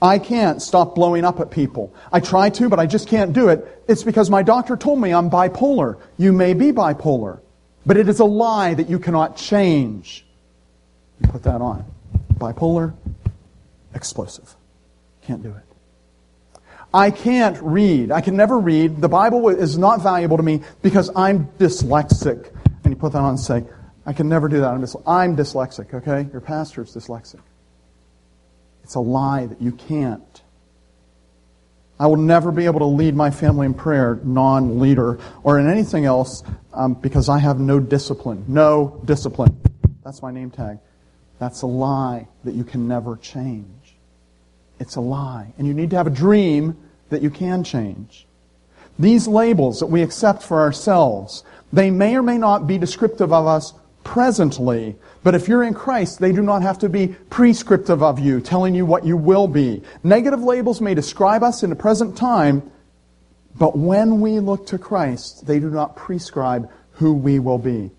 I 0.02 0.18
can't 0.18 0.60
stop 0.60 0.94
blowing 0.94 1.24
up 1.24 1.40
at 1.40 1.50
people. 1.50 1.94
I 2.12 2.20
try 2.20 2.50
to, 2.50 2.68
but 2.68 2.78
I 2.78 2.84
just 2.84 3.08
can't 3.08 3.32
do 3.32 3.48
it. 3.48 3.82
It's 3.88 4.02
because 4.02 4.28
my 4.28 4.42
doctor 4.42 4.76
told 4.76 5.00
me 5.00 5.14
I'm 5.14 5.30
bipolar. 5.30 5.98
You 6.18 6.34
may 6.34 6.52
be 6.52 6.70
bipolar. 6.70 7.40
But 7.86 7.96
it 7.96 8.08
is 8.08 8.20
a 8.20 8.24
lie 8.24 8.74
that 8.74 8.90
you 8.90 8.98
cannot 8.98 9.36
change. 9.36 10.26
You 11.20 11.28
put 11.28 11.44
that 11.44 11.62
on. 11.62 11.84
Bipolar, 12.34 12.94
explosive. 13.96 14.54
Can't 15.22 15.42
do 15.42 15.50
it. 15.50 15.64
I 16.94 17.10
can't 17.10 17.60
read. 17.60 18.12
I 18.12 18.20
can 18.20 18.36
never 18.36 18.58
read. 18.58 19.00
The 19.00 19.08
Bible 19.08 19.48
is 19.48 19.76
not 19.76 20.02
valuable 20.02 20.36
to 20.36 20.42
me 20.42 20.62
because 20.82 21.10
I'm 21.16 21.48
dyslexic. 21.58 22.54
And 22.84 22.92
you 22.92 22.96
put 22.96 23.12
that 23.12 23.18
on 23.18 23.30
and 23.30 23.40
say, 23.40 23.64
I 24.06 24.12
can 24.12 24.28
never 24.28 24.48
do 24.48 24.60
that. 24.60 24.70
I'm, 24.72 24.80
dys- 24.80 25.02
I'm 25.06 25.36
dyslexic, 25.36 25.92
okay? 25.92 26.30
Your 26.30 26.40
pastor 26.40 26.82
is 26.82 26.94
dyslexic. 26.94 27.40
It's 28.84 28.94
a 28.94 29.00
lie 29.00 29.46
that 29.46 29.60
you 29.60 29.72
can't. 29.72 30.42
I 31.98 32.06
will 32.06 32.16
never 32.16 32.52
be 32.52 32.66
able 32.66 32.80
to 32.80 32.86
lead 32.86 33.16
my 33.16 33.30
family 33.30 33.66
in 33.66 33.74
prayer, 33.74 34.20
non 34.22 34.78
leader, 34.78 35.18
or 35.42 35.58
in 35.58 35.68
anything 35.68 36.04
else 36.04 36.44
um, 36.72 36.94
because 36.94 37.28
I 37.28 37.38
have 37.38 37.58
no 37.58 37.80
discipline. 37.80 38.44
No 38.46 39.00
discipline. 39.04 39.60
That's 40.04 40.22
my 40.22 40.30
name 40.30 40.50
tag. 40.50 40.78
That's 41.38 41.62
a 41.62 41.66
lie 41.66 42.28
that 42.44 42.54
you 42.54 42.64
can 42.64 42.86
never 42.86 43.16
change. 43.16 43.75
It's 44.78 44.96
a 44.96 45.00
lie. 45.00 45.52
And 45.58 45.66
you 45.66 45.74
need 45.74 45.90
to 45.90 45.96
have 45.96 46.06
a 46.06 46.10
dream 46.10 46.76
that 47.10 47.22
you 47.22 47.30
can 47.30 47.64
change. 47.64 48.26
These 48.98 49.28
labels 49.28 49.80
that 49.80 49.86
we 49.86 50.02
accept 50.02 50.42
for 50.42 50.60
ourselves, 50.60 51.44
they 51.72 51.90
may 51.90 52.16
or 52.16 52.22
may 52.22 52.38
not 52.38 52.66
be 52.66 52.78
descriptive 52.78 53.32
of 53.32 53.46
us 53.46 53.74
presently, 54.04 54.96
but 55.22 55.34
if 55.34 55.48
you're 55.48 55.64
in 55.64 55.74
Christ, 55.74 56.20
they 56.20 56.32
do 56.32 56.42
not 56.42 56.62
have 56.62 56.78
to 56.78 56.88
be 56.88 57.08
prescriptive 57.28 58.02
of 58.02 58.18
you, 58.18 58.40
telling 58.40 58.74
you 58.74 58.86
what 58.86 59.04
you 59.04 59.16
will 59.16 59.48
be. 59.48 59.82
Negative 60.02 60.40
labels 60.40 60.80
may 60.80 60.94
describe 60.94 61.42
us 61.42 61.62
in 61.62 61.70
the 61.70 61.76
present 61.76 62.16
time, 62.16 62.70
but 63.58 63.76
when 63.76 64.20
we 64.20 64.38
look 64.38 64.66
to 64.68 64.78
Christ, 64.78 65.46
they 65.46 65.58
do 65.58 65.68
not 65.68 65.96
prescribe 65.96 66.70
who 66.92 67.14
we 67.14 67.38
will 67.38 67.58
be. 67.58 67.90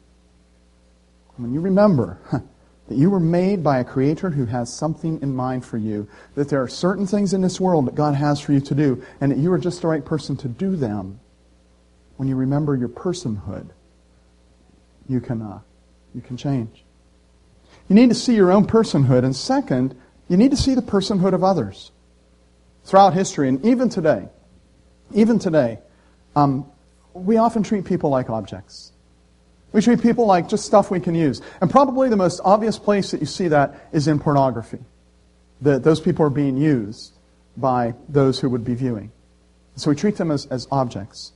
When 1.35 1.53
you 1.53 1.59
remember 1.59 2.17
that 2.87 2.97
you 2.97 3.09
were 3.09 3.19
made 3.19 3.63
by 3.63 3.79
a 3.79 3.83
Creator 3.83 4.29
who 4.29 4.45
has 4.45 4.73
something 4.73 5.21
in 5.21 5.35
mind 5.35 5.65
for 5.65 5.77
you, 5.77 6.07
that 6.35 6.49
there 6.49 6.61
are 6.61 6.67
certain 6.67 7.05
things 7.05 7.33
in 7.33 7.41
this 7.41 7.59
world 7.59 7.85
that 7.87 7.95
God 7.95 8.15
has 8.15 8.39
for 8.39 8.53
you 8.53 8.61
to 8.61 8.75
do, 8.75 9.03
and 9.19 9.31
that 9.31 9.37
you 9.37 9.51
are 9.51 9.57
just 9.57 9.81
the 9.81 9.87
right 9.87 10.03
person 10.03 10.37
to 10.37 10.47
do 10.47 10.75
them, 10.75 11.19
when 12.15 12.27
you 12.27 12.35
remember 12.35 12.75
your 12.75 12.89
personhood, 12.89 13.69
you 15.07 15.19
can, 15.19 15.41
uh, 15.41 15.59
you 16.15 16.21
can 16.21 16.35
change. 16.35 16.83
You 17.87 17.95
need 17.95 18.09
to 18.09 18.15
see 18.15 18.35
your 18.35 18.51
own 18.51 18.65
personhood, 18.65 19.23
and 19.23 19.35
second, 19.35 19.95
you 20.27 20.37
need 20.37 20.51
to 20.51 20.57
see 20.57 20.75
the 20.75 20.81
personhood 20.81 21.33
of 21.33 21.43
others. 21.43 21.91
Throughout 22.85 23.13
history, 23.13 23.49
and 23.49 23.63
even 23.65 23.89
today, 23.89 24.29
even 25.13 25.39
today, 25.39 25.79
um, 26.35 26.65
we 27.13 27.37
often 27.37 27.63
treat 27.63 27.85
people 27.85 28.09
like 28.09 28.29
objects. 28.29 28.91
We 29.73 29.81
treat 29.81 30.01
people 30.01 30.25
like 30.25 30.47
just 30.47 30.65
stuff 30.65 30.89
we 30.89 30.99
can 30.99 31.13
use. 31.13 31.41
And 31.61 31.69
probably 31.69 32.09
the 32.09 32.15
most 32.15 32.39
obvious 32.43 32.79
place 32.79 33.11
that 33.11 33.19
you 33.19 33.25
see 33.25 33.49
that 33.49 33.89
is 33.91 34.07
in 34.07 34.19
pornography. 34.19 34.79
That 35.61 35.83
those 35.83 35.99
people 35.99 36.25
are 36.25 36.29
being 36.29 36.57
used 36.57 37.13
by 37.55 37.95
those 38.07 38.39
who 38.39 38.49
would 38.49 38.63
be 38.63 38.75
viewing. 38.75 39.11
So 39.75 39.89
we 39.89 39.95
treat 39.95 40.17
them 40.17 40.31
as, 40.31 40.45
as 40.47 40.67
objects. 40.71 41.33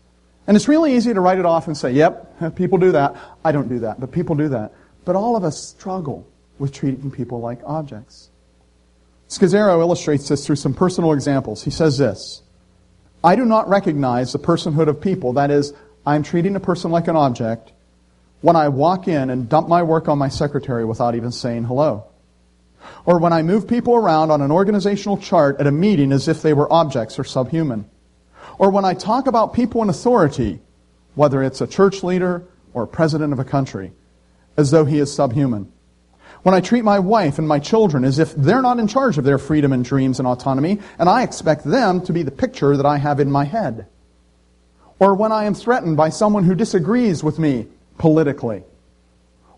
And 0.47 0.57
it's 0.57 0.67
really 0.67 0.95
easy 0.95 1.13
to 1.13 1.21
write 1.21 1.39
it 1.39 1.45
off 1.45 1.67
and 1.67 1.77
say, 1.77 1.91
yep, 1.91 2.55
people 2.55 2.77
do 2.77 2.91
that. 2.93 3.15
I 3.43 3.51
don't 3.51 3.69
do 3.69 3.79
that, 3.79 3.99
but 3.99 4.11
people 4.11 4.35
do 4.35 4.49
that. 4.49 4.73
But 5.05 5.15
all 5.15 5.35
of 5.35 5.43
us 5.43 5.61
struggle 5.63 6.27
with 6.57 6.73
treating 6.73 7.11
people 7.11 7.39
like 7.39 7.59
objects. 7.65 8.29
Scazzero 9.29 9.79
illustrates 9.79 10.27
this 10.27 10.45
through 10.45 10.57
some 10.57 10.73
personal 10.73 11.13
examples. 11.13 11.63
He 11.63 11.71
says 11.71 11.97
this 11.97 12.41
I 13.23 13.35
do 13.35 13.45
not 13.45 13.69
recognize 13.69 14.33
the 14.33 14.39
personhood 14.39 14.87
of 14.87 14.99
people, 14.99 15.33
that 15.33 15.51
is, 15.51 15.73
I'm 16.05 16.23
treating 16.23 16.55
a 16.55 16.59
person 16.59 16.91
like 16.91 17.07
an 17.07 17.15
object, 17.15 17.71
when 18.41 18.55
I 18.55 18.69
walk 18.69 19.07
in 19.07 19.29
and 19.29 19.47
dump 19.47 19.67
my 19.67 19.83
work 19.83 20.09
on 20.09 20.17
my 20.17 20.29
secretary 20.29 20.83
without 20.83 21.15
even 21.15 21.31
saying 21.31 21.63
hello. 21.63 22.05
Or 23.05 23.19
when 23.19 23.33
I 23.33 23.43
move 23.43 23.67
people 23.67 23.95
around 23.95 24.31
on 24.31 24.41
an 24.41 24.51
organizational 24.51 25.17
chart 25.17 25.59
at 25.59 25.67
a 25.67 25.71
meeting 25.71 26.11
as 26.11 26.27
if 26.27 26.41
they 26.41 26.53
were 26.53 26.71
objects 26.71 27.19
or 27.19 27.23
subhuman. 27.23 27.89
Or 28.57 28.71
when 28.71 28.85
I 28.85 28.95
talk 28.95 29.27
about 29.27 29.53
people 29.53 29.81
in 29.83 29.89
authority, 29.89 30.59
whether 31.15 31.43
it's 31.43 31.61
a 31.61 31.67
church 31.67 32.03
leader 32.03 32.43
or 32.73 32.87
president 32.87 33.33
of 33.33 33.39
a 33.39 33.43
country, 33.43 33.91
as 34.57 34.71
though 34.71 34.85
he 34.85 34.97
is 34.99 35.13
subhuman. 35.13 35.71
When 36.43 36.55
I 36.55 36.61
treat 36.61 36.83
my 36.83 36.97
wife 36.97 37.37
and 37.37 37.47
my 37.47 37.59
children 37.59 38.03
as 38.03 38.17
if 38.17 38.33
they're 38.35 38.63
not 38.63 38.79
in 38.79 38.87
charge 38.87 39.19
of 39.19 39.23
their 39.23 39.37
freedom 39.37 39.71
and 39.73 39.85
dreams 39.85 40.17
and 40.17 40.27
autonomy, 40.27 40.79
and 40.97 41.07
I 41.07 41.21
expect 41.21 41.63
them 41.63 42.01
to 42.05 42.13
be 42.13 42.23
the 42.23 42.31
picture 42.31 42.75
that 42.75 42.85
I 42.85 42.97
have 42.97 43.19
in 43.19 43.29
my 43.29 43.45
head. 43.45 43.85
Or 44.97 45.13
when 45.13 45.31
I 45.31 45.43
am 45.43 45.53
threatened 45.53 45.97
by 45.97 46.09
someone 46.09 46.43
who 46.43 46.55
disagrees 46.55 47.23
with 47.23 47.37
me 47.37 47.67
politically. 47.97 48.63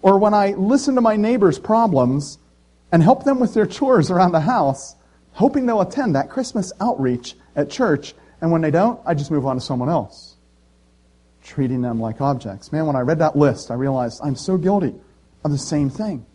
Or 0.02 0.17
when 0.17 0.34
I 0.34 0.52
listen 0.52 0.96
to 0.96 1.02
my 1.02 1.15
neighbor's 1.15 1.58
problems 1.60 2.38
and 2.91 3.02
help 3.02 3.24
them 3.24 3.39
with 3.39 3.54
their 3.54 3.65
chores 3.65 4.12
around 4.12 4.34
the 4.34 4.41
house, 4.41 4.96
hoping 5.32 5.65
they'll 5.65 5.82
attend 5.82 6.15
that 6.15 6.30
Christmas 6.30 6.72
outreach 6.80 7.36
at 7.56 7.69
church, 7.69 8.13
and 8.41 8.52
when 8.52 8.62
they 8.62 8.72
don't, 8.72 9.00
I 9.06 9.13
just 9.13 9.32
move 9.32 9.46
on 9.46 9.56
to 9.56 9.62
someone 9.62 9.89
else. 9.89 10.36
Treating 11.43 11.82
them 11.82 12.00
like 12.00 12.22
objects. 12.22 12.72
Man, 12.72 12.86
when 12.86 12.96
I 12.96 13.02
read 13.02 13.19
that 13.19 13.36
list, 13.36 13.72
I 13.72 13.76
realized 13.76 14.22
I'm 14.24 14.36
so 14.36 14.58
guilty 14.58 14.93
of 15.43 15.52
the 15.52 15.58
same 15.58 15.89
thing. 15.89 16.26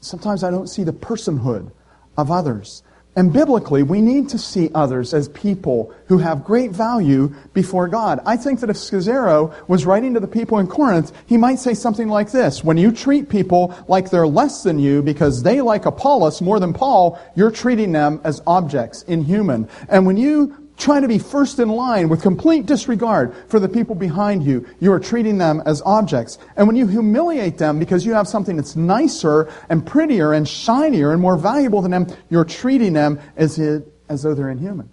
Sometimes 0.00 0.42
I 0.42 0.50
don't 0.50 0.68
see 0.68 0.84
the 0.84 0.92
personhood 0.92 1.70
of 2.16 2.30
others. 2.30 2.82
And 3.14 3.30
biblically, 3.30 3.82
we 3.82 4.00
need 4.00 4.30
to 4.30 4.38
see 4.38 4.70
others 4.74 5.12
as 5.12 5.28
people 5.28 5.94
who 6.06 6.16
have 6.18 6.44
great 6.44 6.70
value 6.70 7.34
before 7.52 7.86
God. 7.86 8.20
I 8.24 8.38
think 8.38 8.60
that 8.60 8.70
if 8.70 8.76
Scazzero 8.76 9.52
was 9.68 9.84
writing 9.84 10.14
to 10.14 10.20
the 10.20 10.26
people 10.26 10.58
in 10.58 10.66
Corinth, 10.66 11.12
he 11.26 11.36
might 11.36 11.58
say 11.58 11.74
something 11.74 12.08
like 12.08 12.32
this. 12.32 12.64
When 12.64 12.78
you 12.78 12.90
treat 12.90 13.28
people 13.28 13.74
like 13.86 14.08
they're 14.08 14.26
less 14.26 14.62
than 14.62 14.78
you 14.78 15.02
because 15.02 15.42
they 15.42 15.60
like 15.60 15.84
Apollos 15.84 16.40
more 16.40 16.58
than 16.58 16.72
Paul, 16.72 17.20
you're 17.34 17.50
treating 17.50 17.92
them 17.92 18.18
as 18.24 18.40
objects, 18.46 19.02
inhuman. 19.02 19.68
And 19.90 20.06
when 20.06 20.16
you 20.16 20.61
trying 20.82 21.02
to 21.02 21.08
be 21.08 21.18
first 21.18 21.58
in 21.58 21.68
line 21.68 22.08
with 22.08 22.20
complete 22.20 22.66
disregard 22.66 23.34
for 23.48 23.60
the 23.60 23.68
people 23.68 23.94
behind 23.94 24.44
you. 24.44 24.66
You 24.80 24.92
are 24.92 25.00
treating 25.00 25.38
them 25.38 25.62
as 25.64 25.80
objects. 25.86 26.38
And 26.56 26.66
when 26.66 26.76
you 26.76 26.86
humiliate 26.86 27.56
them 27.56 27.78
because 27.78 28.04
you 28.04 28.12
have 28.14 28.26
something 28.26 28.56
that's 28.56 28.76
nicer 28.76 29.50
and 29.70 29.86
prettier 29.86 30.32
and 30.32 30.46
shinier 30.46 31.12
and 31.12 31.22
more 31.22 31.36
valuable 31.36 31.80
than 31.82 31.92
them, 31.92 32.06
you're 32.28 32.44
treating 32.44 32.92
them 32.92 33.20
as, 33.36 33.58
it, 33.58 33.86
as 34.08 34.22
though 34.22 34.34
they're 34.34 34.50
inhuman. 34.50 34.90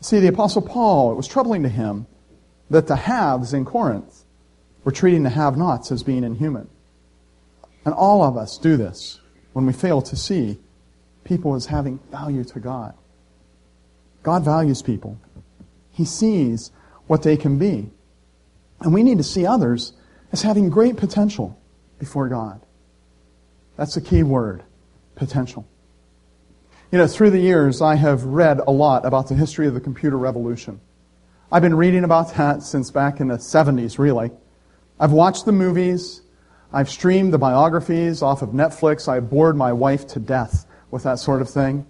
See, 0.00 0.20
the 0.20 0.28
Apostle 0.28 0.62
Paul, 0.62 1.12
it 1.12 1.16
was 1.16 1.26
troubling 1.26 1.64
to 1.64 1.68
him 1.68 2.06
that 2.70 2.86
the 2.86 2.96
haves 2.96 3.52
in 3.52 3.64
Corinth 3.64 4.24
were 4.84 4.92
treating 4.92 5.24
the 5.24 5.30
have 5.30 5.56
nots 5.56 5.90
as 5.90 6.04
being 6.04 6.22
inhuman. 6.22 6.68
And 7.84 7.94
all 7.94 8.22
of 8.22 8.36
us 8.36 8.58
do 8.58 8.76
this 8.76 9.20
when 9.54 9.66
we 9.66 9.72
fail 9.72 10.02
to 10.02 10.16
see 10.16 10.60
people 11.24 11.54
as 11.56 11.66
having 11.66 11.98
value 12.10 12.44
to 12.44 12.60
God. 12.60 12.94
God 14.28 14.44
values 14.44 14.82
people. 14.82 15.18
He 15.90 16.04
sees 16.04 16.70
what 17.06 17.22
they 17.22 17.38
can 17.38 17.56
be. 17.56 17.90
And 18.82 18.92
we 18.92 19.02
need 19.02 19.16
to 19.16 19.24
see 19.24 19.46
others 19.46 19.94
as 20.32 20.42
having 20.42 20.68
great 20.68 20.98
potential 20.98 21.58
before 21.98 22.28
God. 22.28 22.60
That's 23.78 23.94
the 23.94 24.02
key 24.02 24.22
word, 24.22 24.64
potential. 25.14 25.66
You 26.92 26.98
know, 26.98 27.06
through 27.06 27.30
the 27.30 27.38
years, 27.38 27.80
I 27.80 27.94
have 27.94 28.22
read 28.24 28.60
a 28.66 28.70
lot 28.70 29.06
about 29.06 29.28
the 29.28 29.34
history 29.34 29.66
of 29.66 29.72
the 29.72 29.80
computer 29.80 30.18
revolution. 30.18 30.78
I've 31.50 31.62
been 31.62 31.74
reading 31.74 32.04
about 32.04 32.34
that 32.34 32.62
since 32.62 32.90
back 32.90 33.20
in 33.20 33.28
the 33.28 33.38
70s, 33.38 33.98
really. 33.98 34.30
I've 35.00 35.12
watched 35.12 35.46
the 35.46 35.52
movies. 35.52 36.20
I've 36.70 36.90
streamed 36.90 37.32
the 37.32 37.38
biographies 37.38 38.20
off 38.20 38.42
of 38.42 38.50
Netflix. 38.50 39.08
I 39.08 39.20
bored 39.20 39.56
my 39.56 39.72
wife 39.72 40.06
to 40.08 40.20
death 40.20 40.66
with 40.90 41.04
that 41.04 41.18
sort 41.18 41.40
of 41.40 41.48
thing. 41.48 41.86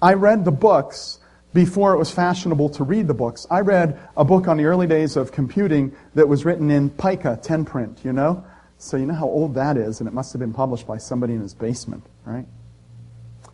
I 0.00 0.14
read 0.14 0.46
the 0.46 0.50
books 0.50 1.18
before 1.54 1.94
it 1.94 1.98
was 1.98 2.10
fashionable 2.10 2.68
to 2.70 2.84
read 2.84 3.06
the 3.06 3.14
books. 3.14 3.46
I 3.50 3.60
read 3.60 3.98
a 4.16 4.24
book 4.24 4.48
on 4.48 4.56
the 4.56 4.64
early 4.64 4.86
days 4.86 5.16
of 5.16 5.32
computing 5.32 5.94
that 6.14 6.28
was 6.28 6.44
written 6.44 6.70
in 6.70 6.90
pica 6.90 7.38
10 7.42 7.64
print, 7.64 8.00
you 8.04 8.12
know? 8.12 8.44
So 8.78 8.96
you 8.96 9.06
know 9.06 9.14
how 9.14 9.26
old 9.26 9.54
that 9.54 9.76
is, 9.76 10.00
and 10.00 10.08
it 10.08 10.12
must 10.12 10.32
have 10.32 10.40
been 10.40 10.52
published 10.52 10.86
by 10.86 10.98
somebody 10.98 11.34
in 11.34 11.40
his 11.40 11.54
basement, 11.54 12.04
right? 12.24 12.46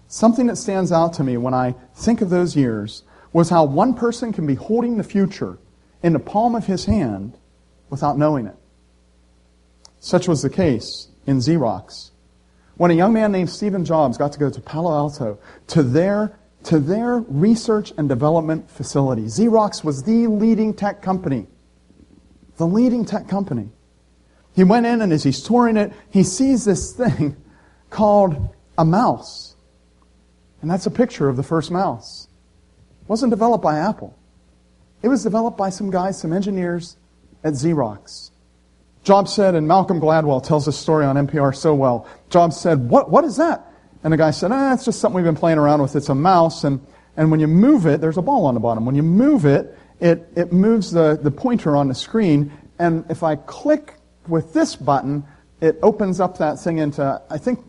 Something 0.08 0.48
that 0.48 0.56
stands 0.56 0.92
out 0.92 1.14
to 1.14 1.24
me 1.24 1.36
when 1.36 1.54
I 1.54 1.74
think 1.94 2.20
of 2.20 2.30
those 2.30 2.56
years 2.56 3.04
was 3.32 3.48
how 3.48 3.64
one 3.64 3.94
person 3.94 4.32
can 4.32 4.46
be 4.46 4.54
holding 4.54 4.96
the 4.96 5.04
future 5.04 5.58
in 6.02 6.12
the 6.12 6.18
palm 6.18 6.54
of 6.54 6.66
his 6.66 6.84
hand 6.84 7.38
without 7.90 8.18
knowing 8.18 8.46
it. 8.46 8.56
Such 9.98 10.28
was 10.28 10.42
the 10.42 10.50
case 10.50 11.08
in 11.26 11.38
Xerox. 11.38 12.10
When 12.76 12.90
a 12.90 12.94
young 12.94 13.12
man 13.12 13.32
named 13.32 13.50
Steven 13.50 13.84
Jobs 13.84 14.18
got 14.18 14.32
to 14.32 14.38
go 14.38 14.50
to 14.50 14.60
Palo 14.60 14.92
Alto 14.92 15.38
to 15.68 15.82
their 15.82 16.38
to 16.64 16.78
their 16.78 17.18
research 17.18 17.92
and 17.96 18.08
development 18.08 18.70
facility. 18.70 19.24
Xerox 19.24 19.84
was 19.84 20.02
the 20.02 20.26
leading 20.26 20.74
tech 20.74 21.02
company. 21.02 21.46
The 22.56 22.66
leading 22.66 23.04
tech 23.04 23.28
company. 23.28 23.70
He 24.54 24.64
went 24.64 24.86
in 24.86 25.02
and 25.02 25.12
as 25.12 25.22
he's 25.22 25.42
touring 25.42 25.76
it, 25.76 25.92
he 26.10 26.22
sees 26.22 26.64
this 26.64 26.92
thing 26.92 27.36
called 27.90 28.54
a 28.78 28.84
mouse. 28.84 29.56
And 30.62 30.70
that's 30.70 30.86
a 30.86 30.90
picture 30.90 31.28
of 31.28 31.36
the 31.36 31.42
first 31.42 31.70
mouse. 31.70 32.28
It 33.02 33.08
wasn't 33.08 33.30
developed 33.30 33.62
by 33.62 33.78
Apple. 33.78 34.16
It 35.02 35.08
was 35.08 35.22
developed 35.22 35.58
by 35.58 35.68
some 35.68 35.90
guys, 35.90 36.18
some 36.18 36.32
engineers 36.32 36.96
at 37.42 37.52
Xerox. 37.52 38.30
Jobs 39.02 39.34
said, 39.34 39.54
and 39.54 39.68
Malcolm 39.68 40.00
Gladwell 40.00 40.42
tells 40.42 40.64
this 40.64 40.78
story 40.78 41.04
on 41.04 41.16
NPR 41.16 41.54
so 41.54 41.74
well. 41.74 42.08
Jobs 42.30 42.58
said, 42.58 42.88
what, 42.88 43.10
what 43.10 43.24
is 43.24 43.36
that? 43.36 43.70
And 44.04 44.12
the 44.12 44.18
guy 44.18 44.30
said, 44.30 44.52
ah, 44.52 44.74
it's 44.74 44.84
just 44.84 45.00
something 45.00 45.16
we've 45.16 45.24
been 45.24 45.34
playing 45.34 45.58
around 45.58 45.80
with. 45.82 45.96
It's 45.96 46.10
a 46.10 46.14
mouse, 46.14 46.62
and, 46.62 46.80
and 47.16 47.30
when 47.30 47.40
you 47.40 47.48
move 47.48 47.86
it, 47.86 48.00
there's 48.00 48.18
a 48.18 48.22
ball 48.22 48.44
on 48.44 48.54
the 48.54 48.60
bottom. 48.60 48.84
When 48.84 48.94
you 48.94 49.02
move 49.02 49.46
it, 49.46 49.76
it, 49.98 50.28
it 50.36 50.52
moves 50.52 50.90
the, 50.90 51.18
the 51.20 51.30
pointer 51.30 51.74
on 51.74 51.88
the 51.88 51.94
screen, 51.94 52.52
and 52.78 53.04
if 53.08 53.22
I 53.22 53.36
click 53.36 53.94
with 54.28 54.52
this 54.52 54.76
button, 54.76 55.24
it 55.60 55.78
opens 55.82 56.20
up 56.20 56.38
that 56.38 56.58
thing 56.58 56.78
into, 56.78 57.22
I 57.30 57.38
think, 57.38 57.64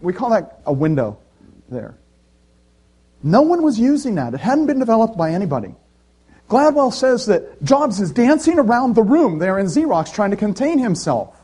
we 0.00 0.12
call 0.12 0.30
that 0.30 0.60
a 0.64 0.72
window 0.72 1.18
there. 1.68 1.96
No 3.22 3.42
one 3.42 3.62
was 3.62 3.78
using 3.78 4.14
that. 4.14 4.32
It 4.32 4.40
hadn't 4.40 4.66
been 4.66 4.78
developed 4.78 5.16
by 5.16 5.32
anybody. 5.32 5.74
Gladwell 6.48 6.92
says 6.92 7.26
that 7.26 7.62
Jobs 7.62 8.00
is 8.00 8.12
dancing 8.12 8.58
around 8.58 8.94
the 8.94 9.02
room 9.02 9.38
there 9.38 9.58
in 9.58 9.66
Xerox 9.66 10.12
trying 10.12 10.30
to 10.30 10.36
contain 10.36 10.78
himself. 10.78 11.36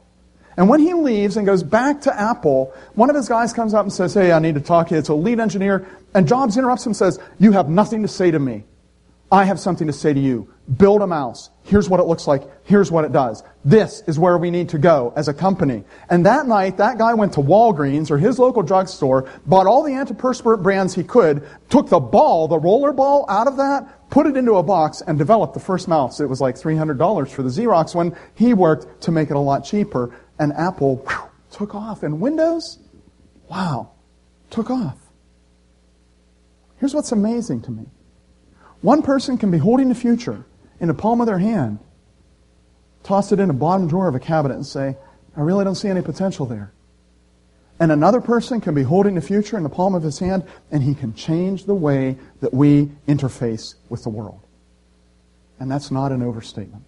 And 0.56 0.68
when 0.68 0.80
he 0.80 0.94
leaves 0.94 1.36
and 1.36 1.46
goes 1.46 1.62
back 1.62 2.00
to 2.02 2.20
Apple, 2.20 2.72
one 2.94 3.10
of 3.10 3.16
his 3.16 3.28
guys 3.28 3.52
comes 3.52 3.74
up 3.74 3.82
and 3.82 3.92
says, 3.92 4.14
Hey, 4.14 4.32
I 4.32 4.38
need 4.38 4.54
to 4.54 4.60
talk 4.60 4.88
to 4.88 4.94
you. 4.94 4.98
It's 4.98 5.10
a 5.10 5.14
lead 5.14 5.38
engineer. 5.38 5.86
And 6.14 6.26
Jobs 6.26 6.56
interrupts 6.56 6.86
him 6.86 6.90
and 6.90 6.96
says, 6.96 7.18
You 7.38 7.52
have 7.52 7.68
nothing 7.68 8.02
to 8.02 8.08
say 8.08 8.30
to 8.30 8.38
me. 8.38 8.64
I 9.30 9.44
have 9.44 9.58
something 9.58 9.88
to 9.88 9.92
say 9.92 10.14
to 10.14 10.20
you. 10.20 10.52
Build 10.78 11.02
a 11.02 11.06
mouse. 11.06 11.50
Here's 11.64 11.88
what 11.88 11.98
it 11.98 12.04
looks 12.04 12.28
like. 12.28 12.42
Here's 12.64 12.92
what 12.92 13.04
it 13.04 13.12
does. 13.12 13.42
This 13.64 14.02
is 14.06 14.18
where 14.20 14.38
we 14.38 14.50
need 14.52 14.68
to 14.70 14.78
go 14.78 15.12
as 15.16 15.26
a 15.26 15.34
company. 15.34 15.84
And 16.08 16.24
that 16.26 16.46
night, 16.46 16.76
that 16.76 16.98
guy 16.98 17.12
went 17.14 17.32
to 17.34 17.40
Walgreens 17.40 18.10
or 18.10 18.18
his 18.18 18.38
local 18.38 18.62
drugstore, 18.62 19.28
bought 19.46 19.66
all 19.66 19.82
the 19.82 19.92
antiperspirant 19.92 20.62
brands 20.62 20.94
he 20.94 21.02
could, 21.02 21.46
took 21.70 21.88
the 21.88 22.00
ball, 22.00 22.46
the 22.46 22.58
roller 22.58 22.92
ball 22.92 23.26
out 23.28 23.48
of 23.48 23.56
that, 23.56 24.10
put 24.10 24.26
it 24.26 24.36
into 24.36 24.54
a 24.54 24.62
box, 24.62 25.02
and 25.06 25.18
developed 25.18 25.54
the 25.54 25.60
first 25.60 25.88
mouse. 25.88 26.20
It 26.20 26.28
was 26.28 26.40
like 26.40 26.54
$300 26.54 27.28
for 27.28 27.42
the 27.42 27.48
Xerox 27.48 27.94
one. 27.94 28.16
He 28.34 28.54
worked 28.54 29.02
to 29.02 29.12
make 29.12 29.30
it 29.30 29.36
a 29.36 29.40
lot 29.40 29.64
cheaper 29.64 30.14
and 30.38 30.52
Apple 30.52 30.96
whew, 30.96 31.30
took 31.50 31.74
off. 31.74 32.02
And 32.02 32.20
Windows, 32.20 32.78
wow, 33.48 33.90
took 34.50 34.70
off. 34.70 34.98
Here's 36.78 36.94
what's 36.94 37.12
amazing 37.12 37.62
to 37.62 37.70
me. 37.70 37.86
One 38.82 39.02
person 39.02 39.38
can 39.38 39.50
be 39.50 39.58
holding 39.58 39.88
the 39.88 39.94
future 39.94 40.44
in 40.80 40.88
the 40.88 40.94
palm 40.94 41.20
of 41.20 41.26
their 41.26 41.38
hand, 41.38 41.78
toss 43.02 43.32
it 43.32 43.40
in 43.40 43.48
the 43.48 43.54
bottom 43.54 43.88
drawer 43.88 44.08
of 44.08 44.14
a 44.14 44.20
cabinet 44.20 44.54
and 44.54 44.66
say, 44.66 44.96
I 45.36 45.40
really 45.40 45.64
don't 45.64 45.74
see 45.74 45.88
any 45.88 46.02
potential 46.02 46.46
there. 46.46 46.72
And 47.78 47.92
another 47.92 48.20
person 48.20 48.60
can 48.60 48.74
be 48.74 48.82
holding 48.82 49.14
the 49.14 49.20
future 49.20 49.56
in 49.56 49.62
the 49.62 49.68
palm 49.68 49.94
of 49.94 50.02
his 50.02 50.18
hand 50.18 50.44
and 50.70 50.82
he 50.82 50.94
can 50.94 51.14
change 51.14 51.64
the 51.64 51.74
way 51.74 52.16
that 52.40 52.54
we 52.54 52.86
interface 53.06 53.74
with 53.88 54.02
the 54.02 54.08
world. 54.08 54.40
And 55.58 55.70
that's 55.70 55.90
not 55.90 56.12
an 56.12 56.22
overstatement. 56.22 56.84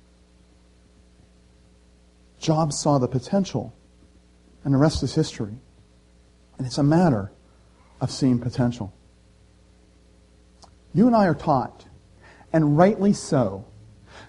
Jobs 2.38 2.79
saw 2.79 2.98
the 2.98 3.09
potential, 3.09 3.74
and 4.64 4.74
the 4.74 4.79
rest 4.79 5.03
is 5.03 5.14
history. 5.14 5.55
And 6.57 6.66
it's 6.66 6.79
a 6.79 6.83
matter 6.83 7.31
of 8.01 8.11
seeing 8.11 8.38
potential. 8.38 8.92
You 10.94 11.07
and 11.07 11.14
I 11.14 11.27
are 11.27 11.35
taught, 11.35 11.87
and 12.53 12.77
rightly 12.77 13.12
so, 13.12 13.64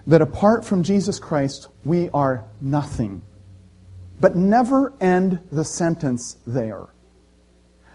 that 0.06 0.22
apart 0.22 0.64
from 0.64 0.82
Jesus 0.82 1.18
Christ, 1.18 1.68
we 1.84 2.08
are 2.10 2.44
nothing. 2.60 3.22
But 4.20 4.36
never 4.36 4.92
end 5.00 5.40
the 5.50 5.64
sentence 5.64 6.36
there. 6.46 6.86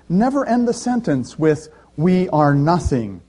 Never 0.09 0.45
end 0.45 0.67
the 0.67 0.73
sentence 0.73 1.37
with, 1.37 1.69
we 1.97 2.27
are 2.29 2.53
nothing. 2.53 3.21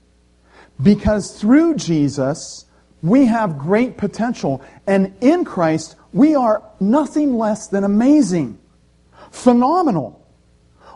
Because 0.82 1.38
through 1.38 1.76
Jesus, 1.76 2.66
we 3.02 3.26
have 3.26 3.58
great 3.58 3.96
potential. 3.96 4.62
And 4.86 5.14
in 5.20 5.44
Christ, 5.44 5.96
we 6.16 6.34
are 6.34 6.62
nothing 6.80 7.36
less 7.36 7.68
than 7.68 7.84
amazing, 7.84 8.58
phenomenal. 9.30 10.26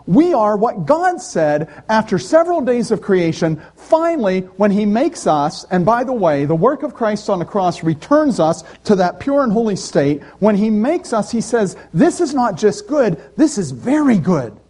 We 0.07 0.33
are 0.33 0.57
what 0.57 0.87
God 0.87 1.21
said 1.21 1.69
after 1.91 2.19
several 2.19 2.63
days 2.63 2.91
of 2.91 3.03
creation. 3.03 3.61
Finally, 3.77 4.41
when 4.57 4.71
He 4.71 4.87
makes 4.87 5.27
us, 5.27 5.67
and 5.71 5.85
by 5.85 6.05
the 6.05 6.15
way, 6.15 6.47
the 6.47 6.55
work 6.55 6.83
of 6.83 6.95
Christ 6.95 7.29
on 7.29 7.39
the 7.39 7.45
cross 7.45 7.85
returns 7.85 8.41
us 8.41 8.65
to 8.85 8.97
that 8.97 9.21
pure 9.21 9.45
and 9.45 9.53
holy 9.53 9.77
state. 9.77 10.23
When 10.39 10.57
He 10.57 10.71
makes 10.71 11.13
us, 11.13 11.31
He 11.31 11.43
says, 11.43 11.77
This 11.93 12.23
is 12.23 12.33
not 12.33 12.57
just 12.57 12.89
good, 12.89 13.23
this 13.37 13.59
is 13.59 13.73
very 13.73 14.17
good. 14.17 14.53
And 14.53 14.61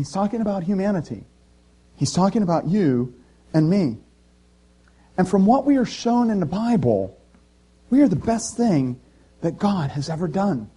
He's 0.00 0.10
talking 0.10 0.40
about 0.40 0.64
humanity. 0.64 1.22
He's 1.94 2.12
talking 2.12 2.42
about 2.42 2.66
you 2.66 3.14
and 3.54 3.70
me. 3.70 3.98
And 5.16 5.28
from 5.28 5.46
what 5.46 5.64
we 5.64 5.76
are 5.76 5.86
shown 5.86 6.28
in 6.28 6.40
the 6.40 6.46
Bible, 6.46 7.16
we 7.88 8.02
are 8.02 8.08
the 8.08 8.16
best 8.16 8.56
thing 8.56 8.98
that 9.44 9.58
God 9.58 9.90
has 9.90 10.08
ever 10.08 10.26
done. 10.26 10.70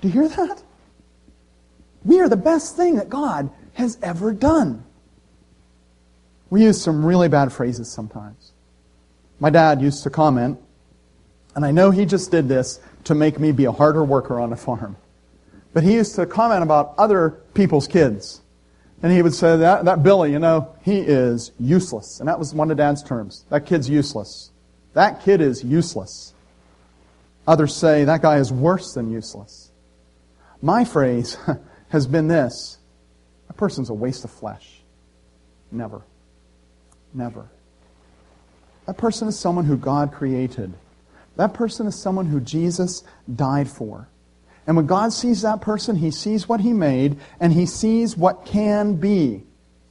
Do 0.00 0.08
you 0.08 0.14
hear 0.14 0.28
that? 0.28 0.62
We 2.02 2.18
are 2.20 2.28
the 2.28 2.34
best 2.34 2.74
thing 2.74 2.94
that 2.94 3.10
God 3.10 3.50
has 3.74 3.98
ever 4.02 4.32
done. 4.32 4.82
We 6.48 6.62
use 6.62 6.80
some 6.80 7.04
really 7.04 7.28
bad 7.28 7.52
phrases 7.52 7.92
sometimes. 7.92 8.52
My 9.40 9.50
dad 9.50 9.82
used 9.82 10.02
to 10.04 10.10
comment, 10.10 10.58
and 11.54 11.66
I 11.66 11.70
know 11.70 11.90
he 11.90 12.06
just 12.06 12.30
did 12.30 12.48
this 12.48 12.80
to 13.04 13.14
make 13.14 13.38
me 13.38 13.52
be 13.52 13.66
a 13.66 13.72
harder 13.72 14.04
worker 14.04 14.40
on 14.40 14.48
the 14.48 14.56
farm. 14.56 14.96
But 15.74 15.82
he 15.82 15.92
used 15.92 16.14
to 16.14 16.24
comment 16.24 16.62
about 16.62 16.94
other 16.96 17.42
people's 17.52 17.86
kids. 17.86 18.40
And 19.02 19.12
he 19.12 19.20
would 19.20 19.34
say, 19.34 19.58
that, 19.58 19.84
that 19.84 20.02
Billy, 20.02 20.32
you 20.32 20.38
know, 20.38 20.74
he 20.80 21.00
is 21.00 21.52
useless. 21.60 22.20
And 22.20 22.28
that 22.30 22.38
was 22.38 22.54
one 22.54 22.70
of 22.70 22.78
Dad's 22.78 23.02
terms. 23.02 23.44
That 23.50 23.66
kid's 23.66 23.86
useless. 23.86 24.50
That 24.94 25.22
kid 25.22 25.42
is 25.42 25.62
useless. 25.62 26.32
Others 27.50 27.74
say, 27.74 28.04
that 28.04 28.22
guy 28.22 28.36
is 28.36 28.52
worse 28.52 28.94
than 28.94 29.10
useless. 29.10 29.72
My 30.62 30.84
phrase 30.84 31.36
has 31.88 32.06
been 32.06 32.28
this 32.28 32.78
a 33.48 33.52
person's 33.52 33.90
a 33.90 33.92
waste 33.92 34.22
of 34.22 34.30
flesh. 34.30 34.82
Never. 35.72 36.02
Never. 37.12 37.48
That 38.86 38.98
person 38.98 39.26
is 39.26 39.36
someone 39.36 39.64
who 39.64 39.76
God 39.76 40.12
created. 40.12 40.72
That 41.34 41.52
person 41.52 41.88
is 41.88 42.00
someone 42.00 42.26
who 42.26 42.38
Jesus 42.38 43.02
died 43.34 43.68
for. 43.68 44.06
And 44.68 44.76
when 44.76 44.86
God 44.86 45.12
sees 45.12 45.42
that 45.42 45.60
person, 45.60 45.96
he 45.96 46.12
sees 46.12 46.48
what 46.48 46.60
he 46.60 46.72
made 46.72 47.18
and 47.40 47.52
he 47.52 47.66
sees 47.66 48.16
what 48.16 48.46
can 48.46 48.94
be 48.94 49.42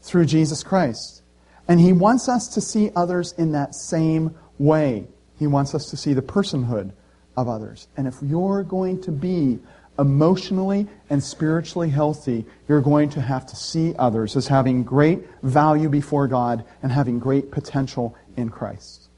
through 0.02 0.28
Jesus 0.28 0.63
Christ. 0.63 1.24
And 1.67 1.82
he 1.82 1.91
wants 1.91 2.30
us 2.30 2.48
to 2.54 2.62
see 2.62 2.89
others 2.95 3.34
in 3.34 3.52
that 3.52 3.76
same 3.76 4.34
way. 4.58 5.10
He 5.38 5.45
wants 5.45 5.76
us 5.76 5.89
to 5.89 5.98
see 5.98 6.13
the 6.13 6.22
personhood 6.22 6.93
of 7.39 7.47
others. 7.47 7.88
And 7.97 8.08
if 8.08 8.15
you're 8.21 8.63
going 8.63 9.02
to 9.04 9.12
be 9.12 9.60
emotionally 9.97 10.88
and 11.10 11.23
spiritually 11.23 11.89
healthy, 11.89 12.45
you're 12.67 12.82
going 12.82 13.10
to 13.12 13.21
have 13.21 13.45
to 13.47 13.56
see 13.56 13.95
others 13.97 14.36
as 14.36 14.47
having 14.47 14.84
great 14.84 15.25
value 15.41 15.89
before 15.89 16.28
God 16.28 16.65
and 16.84 16.91
having 16.91 17.19
great 17.19 17.52
potential 17.52 18.15
in 18.38 18.49
Christ. 18.49 19.10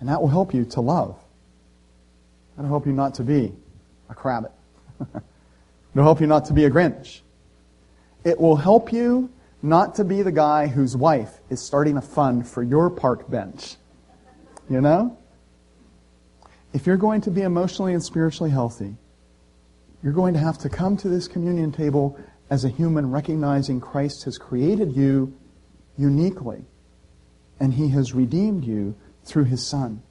And 0.00 0.08
that 0.08 0.20
will 0.20 0.28
help 0.28 0.52
you 0.52 0.64
to 0.66 0.80
love. 0.80 1.16
That'll 2.56 2.70
help 2.70 2.86
you 2.86 2.92
not 2.92 3.14
to 3.14 3.22
be 3.22 3.52
a 4.08 4.14
crabbit. 4.14 4.52
It'll 5.00 6.04
help 6.04 6.20
you 6.20 6.26
not 6.26 6.46
to 6.46 6.52
be 6.52 6.64
a 6.64 6.70
Grinch. 6.70 7.20
It 8.24 8.38
will 8.38 8.56
help 8.56 8.92
you 8.92 9.30
not 9.62 9.94
to 9.96 10.04
be 10.04 10.22
the 10.22 10.32
guy 10.32 10.66
whose 10.66 10.96
wife 10.96 11.40
is 11.48 11.60
starting 11.60 11.96
a 11.96 12.02
fund 12.02 12.46
for 12.46 12.62
your 12.62 12.90
park 12.90 13.30
bench. 13.30 13.76
You 14.68 14.80
know? 14.80 15.18
If 16.74 16.88
you're 16.88 16.96
going 16.96 17.20
to 17.22 17.30
be 17.30 17.42
emotionally 17.42 17.94
and 17.94 18.02
spiritually 18.02 18.50
healthy, 18.50 18.96
you're 20.02 20.12
going 20.12 20.34
to 20.34 20.40
have 20.40 20.58
to 20.58 20.68
come 20.68 20.96
to 20.98 21.08
this 21.08 21.28
communion 21.28 21.70
table 21.70 22.18
as 22.50 22.64
a 22.64 22.68
human, 22.68 23.12
recognizing 23.12 23.80
Christ 23.80 24.24
has 24.24 24.36
created 24.36 24.94
you 24.94 25.32
uniquely, 25.96 26.64
and 27.60 27.72
He 27.72 27.88
has 27.90 28.12
redeemed 28.12 28.64
you 28.64 28.96
through 29.24 29.44
His 29.44 29.64
Son 29.64 30.02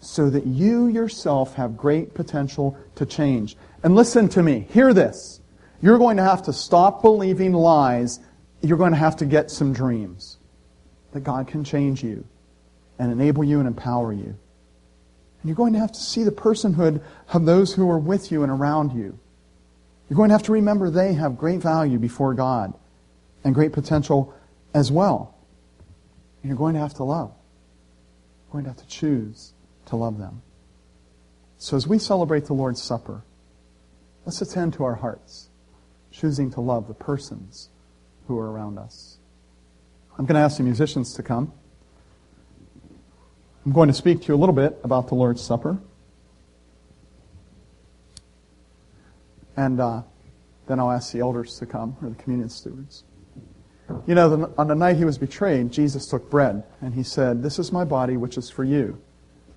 so 0.00 0.30
that 0.30 0.46
you 0.46 0.88
yourself 0.88 1.54
have 1.56 1.76
great 1.76 2.14
potential 2.14 2.78
to 2.94 3.04
change. 3.04 3.58
And 3.82 3.94
listen 3.94 4.30
to 4.30 4.42
me. 4.42 4.66
Hear 4.72 4.94
this. 4.94 5.42
You're 5.82 5.98
going 5.98 6.16
to 6.16 6.24
have 6.24 6.42
to 6.44 6.52
stop 6.54 7.02
believing 7.02 7.52
lies. 7.52 8.20
You're 8.62 8.78
going 8.78 8.92
to 8.92 8.98
have 8.98 9.16
to 9.16 9.26
get 9.26 9.50
some 9.50 9.74
dreams 9.74 10.38
that 11.12 11.20
God 11.20 11.46
can 11.46 11.62
change 11.62 12.02
you 12.02 12.26
and 12.98 13.12
enable 13.12 13.44
you 13.44 13.58
and 13.58 13.68
empower 13.68 14.14
you. 14.14 14.38
And 15.40 15.48
you're 15.48 15.56
going 15.56 15.72
to 15.72 15.78
have 15.78 15.92
to 15.92 16.00
see 16.00 16.22
the 16.22 16.30
personhood 16.30 17.02
of 17.32 17.46
those 17.46 17.74
who 17.74 17.90
are 17.90 17.98
with 17.98 18.30
you 18.30 18.42
and 18.42 18.52
around 18.52 18.92
you. 18.92 19.18
You're 20.08 20.16
going 20.16 20.28
to 20.28 20.34
have 20.34 20.42
to 20.44 20.52
remember 20.52 20.90
they 20.90 21.14
have 21.14 21.38
great 21.38 21.60
value 21.60 21.98
before 21.98 22.34
God 22.34 22.74
and 23.44 23.54
great 23.54 23.72
potential 23.72 24.34
as 24.74 24.90
well. 24.92 25.34
And 26.42 26.50
you're 26.50 26.58
going 26.58 26.74
to 26.74 26.80
have 26.80 26.94
to 26.94 27.04
love. 27.04 27.32
You're 28.46 28.62
going 28.62 28.64
to 28.64 28.70
have 28.70 28.80
to 28.80 28.86
choose 28.86 29.52
to 29.86 29.96
love 29.96 30.18
them. 30.18 30.42
So 31.58 31.76
as 31.76 31.86
we 31.86 31.98
celebrate 31.98 32.46
the 32.46 32.54
Lord's 32.54 32.82
Supper, 32.82 33.22
let's 34.26 34.42
attend 34.42 34.74
to 34.74 34.84
our 34.84 34.96
hearts, 34.96 35.48
choosing 36.10 36.50
to 36.52 36.60
love 36.60 36.88
the 36.88 36.94
persons 36.94 37.68
who 38.26 38.38
are 38.38 38.50
around 38.50 38.78
us. 38.78 39.18
I'm 40.18 40.26
going 40.26 40.34
to 40.34 40.40
ask 40.40 40.58
the 40.58 40.64
musicians 40.64 41.14
to 41.14 41.22
come. 41.22 41.52
I'm 43.64 43.72
going 43.72 43.88
to 43.88 43.94
speak 43.94 44.22
to 44.22 44.28
you 44.28 44.34
a 44.34 44.40
little 44.40 44.54
bit 44.54 44.80
about 44.82 45.08
the 45.08 45.14
Lord's 45.14 45.42
Supper. 45.42 45.78
And 49.56 49.78
uh, 49.80 50.02
then 50.66 50.80
I'll 50.80 50.90
ask 50.90 51.12
the 51.12 51.20
elders 51.20 51.58
to 51.58 51.66
come, 51.66 51.96
or 52.00 52.08
the 52.08 52.14
communion 52.14 52.48
stewards. 52.48 53.04
You 54.06 54.14
know, 54.14 54.54
on 54.56 54.68
the 54.68 54.74
night 54.74 54.96
he 54.96 55.04
was 55.04 55.18
betrayed, 55.18 55.72
Jesus 55.72 56.06
took 56.06 56.30
bread, 56.30 56.62
and 56.80 56.94
he 56.94 57.02
said, 57.02 57.42
This 57.42 57.58
is 57.58 57.70
my 57.70 57.84
body, 57.84 58.16
which 58.16 58.38
is 58.38 58.48
for 58.48 58.64
you. 58.64 59.00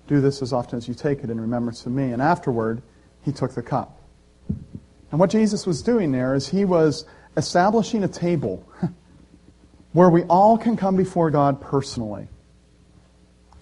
Do 0.06 0.20
this 0.20 0.42
as 0.42 0.52
often 0.52 0.76
as 0.76 0.86
you 0.86 0.94
take 0.94 1.24
it 1.24 1.30
in 1.30 1.40
remembrance 1.40 1.86
of 1.86 1.92
me. 1.92 2.12
And 2.12 2.20
afterward, 2.20 2.82
he 3.22 3.32
took 3.32 3.54
the 3.54 3.62
cup. 3.62 4.02
And 5.10 5.18
what 5.20 5.30
Jesus 5.30 5.66
was 5.66 5.80
doing 5.80 6.12
there 6.12 6.34
is 6.34 6.48
he 6.48 6.64
was 6.64 7.06
establishing 7.36 8.04
a 8.04 8.08
table 8.08 8.68
where 9.92 10.10
we 10.10 10.24
all 10.24 10.58
can 10.58 10.76
come 10.76 10.96
before 10.96 11.30
God 11.30 11.60
personally. 11.60 12.28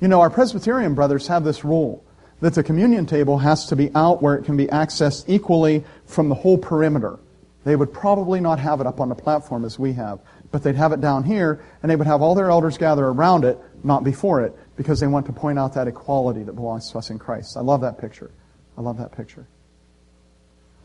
You 0.03 0.09
know, 0.09 0.21
our 0.21 0.31
Presbyterian 0.31 0.97
brothers 0.97 1.29
have 1.29 1.45
this 1.45 1.63
rule 1.63 2.05
that 2.41 2.55
the 2.55 2.65
communion 2.65 3.07
table 3.07 3.39
has 3.39 3.67
to 3.67 3.77
be 3.77 3.89
out 3.95 4.21
where 4.21 4.35
it 4.35 4.45
can 4.45 4.57
be 4.57 4.67
accessed 4.67 5.27
equally 5.29 5.85
from 6.07 6.29
the 6.29 6.35
whole 6.35 6.59
perimeter. 6.59 7.21
They 7.63 7.77
would 7.77 7.93
probably 7.93 8.41
not 8.41 8.59
have 8.59 8.81
it 8.81 8.87
up 8.89 8.99
on 8.99 9.09
the 9.09 9.15
platform 9.15 9.65
as 9.65 9.79
we 9.79 9.93
have, 9.93 10.19
but 10.51 10.65
they'd 10.65 10.75
have 10.75 10.91
it 10.91 11.01
down 11.01 11.23
here, 11.23 11.65
and 11.81 11.89
they 11.89 11.95
would 11.95 12.09
have 12.09 12.21
all 12.21 12.35
their 12.35 12.51
elders 12.51 12.77
gather 12.79 13.07
around 13.07 13.45
it, 13.45 13.57
not 13.85 14.03
before 14.03 14.43
it 14.43 14.57
because 14.75 14.99
they 14.99 15.07
want 15.07 15.25
to 15.27 15.33
point 15.33 15.57
out 15.57 15.73
that 15.75 15.87
equality 15.87 16.43
that 16.43 16.55
belongs 16.55 16.91
to 16.91 16.99
us 16.99 17.11
in 17.11 17.17
Christ. 17.21 17.57
I 17.57 17.61
love 17.61 17.83
that 17.83 17.99
picture. 17.99 18.33
I 18.77 18.81
love 18.81 18.99
that 18.99 19.13
picture. 19.13 19.47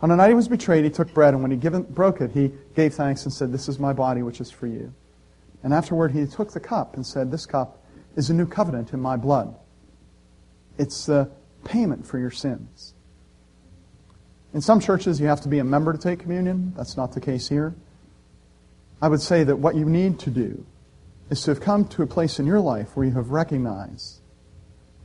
On 0.03 0.09
the 0.09 0.15
night 0.15 0.29
he 0.29 0.35
was 0.35 0.47
betrayed, 0.47 0.83
he 0.83 0.91
took 0.91 1.11
bread, 1.11 1.33
and 1.33 1.41
when 1.41 1.49
he 1.49 1.57
given, 1.57 1.81
broke 1.81 2.21
it, 2.21 2.33
he 2.33 2.51
gave 2.75 2.93
thanks 2.93 3.23
and 3.23 3.33
said, 3.33 3.51
This 3.51 3.67
is 3.67 3.79
my 3.79 3.93
body, 3.93 4.21
which 4.21 4.39
is 4.39 4.51
for 4.51 4.67
you. 4.67 4.93
And 5.63 5.73
afterward, 5.73 6.11
he 6.11 6.23
took 6.27 6.51
the 6.51 6.59
cup 6.59 6.93
and 6.93 7.03
said, 7.03 7.31
This 7.31 7.47
cup 7.47 7.83
is 8.17 8.29
a 8.29 8.33
new 8.33 8.47
covenant 8.47 8.91
in 8.91 8.99
my 8.99 9.15
blood. 9.15 9.55
It's 10.77 11.05
the 11.05 11.29
payment 11.63 12.05
for 12.05 12.19
your 12.19 12.31
sins. 12.31 12.93
In 14.53 14.61
some 14.61 14.79
churches, 14.79 15.21
you 15.21 15.27
have 15.27 15.41
to 15.41 15.47
be 15.47 15.59
a 15.59 15.63
member 15.63 15.93
to 15.93 15.99
take 15.99 16.19
communion. 16.19 16.73
That's 16.75 16.97
not 16.97 17.13
the 17.13 17.21
case 17.21 17.47
here. 17.47 17.75
I 19.01 19.07
would 19.07 19.21
say 19.21 19.43
that 19.43 19.57
what 19.57 19.75
you 19.75 19.85
need 19.85 20.19
to 20.19 20.31
do 20.31 20.65
is 21.29 21.43
to 21.43 21.51
have 21.51 21.61
come 21.61 21.87
to 21.89 22.01
a 22.01 22.07
place 22.07 22.39
in 22.39 22.47
your 22.47 22.59
life 22.59 22.95
where 22.95 23.05
you 23.05 23.13
have 23.13 23.29
recognized 23.29 24.19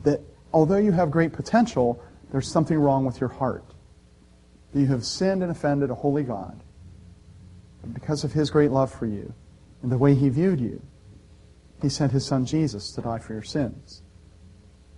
that 0.04 0.20
although 0.52 0.78
you 0.78 0.92
have 0.92 1.10
great 1.10 1.32
potential, 1.32 2.02
there's 2.30 2.50
something 2.50 2.78
wrong 2.78 3.04
with 3.04 3.20
your 3.20 3.28
heart. 3.28 3.64
That 4.72 4.80
you 4.80 4.86
have 4.86 5.04
sinned 5.04 5.42
and 5.42 5.52
offended 5.52 5.90
a 5.90 5.94
holy 5.94 6.22
God. 6.22 6.58
But 7.82 7.92
because 7.92 8.24
of 8.24 8.32
his 8.32 8.48
great 8.48 8.70
love 8.70 8.90
for 8.90 9.04
you 9.04 9.34
and 9.82 9.92
the 9.92 9.98
way 9.98 10.14
he 10.14 10.30
viewed 10.30 10.60
you, 10.60 10.80
he 11.83 11.89
sent 11.89 12.12
his 12.12 12.24
son 12.24 12.47
Jesus 12.47 12.93
to 12.93 13.03
die 13.03 13.18
for 13.18 13.33
your 13.33 13.43
sins. 13.43 14.03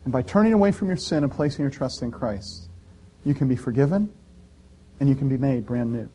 And 0.05 0.13
by 0.13 0.23
turning 0.23 0.53
away 0.53 0.71
from 0.71 0.89
your 0.89 0.99
sin 0.99 1.25
and 1.25 1.33
placing 1.33 1.63
your 1.63 1.71
trust 1.71 2.03
in 2.03 2.11
Christ, 2.11 2.69
you 3.25 3.35
can 3.35 3.49
be 3.49 3.57
forgiven 3.57 4.13
and 5.01 5.09
you 5.09 5.15
can 5.15 5.29
be 5.29 5.39
made 5.39 5.65
brand 5.65 5.93
new. 5.93 6.09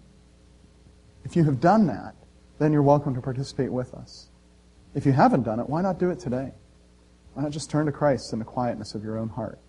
If 1.25 1.35
you 1.35 1.43
have 1.45 1.59
done 1.59 1.87
that, 1.87 2.15
then 2.59 2.71
you're 2.71 2.83
welcome 2.83 3.15
to 3.15 3.21
participate 3.21 3.71
with 3.71 3.93
us. 3.95 4.29
If 4.93 5.05
you 5.05 5.11
haven't 5.11 5.43
done 5.43 5.59
it, 5.59 5.67
why 5.67 5.81
not 5.81 5.97
do 5.97 6.11
it 6.11 6.19
today? 6.19 6.51
Why 7.33 7.43
not 7.43 7.51
just 7.51 7.69
turn 7.69 7.87
to 7.87 7.91
Christ 7.91 8.31
in 8.31 8.39
the 8.39 8.45
quietness 8.45 8.95
of 8.95 9.03
your 9.03 9.17
own 9.17 9.29
heart 9.29 9.59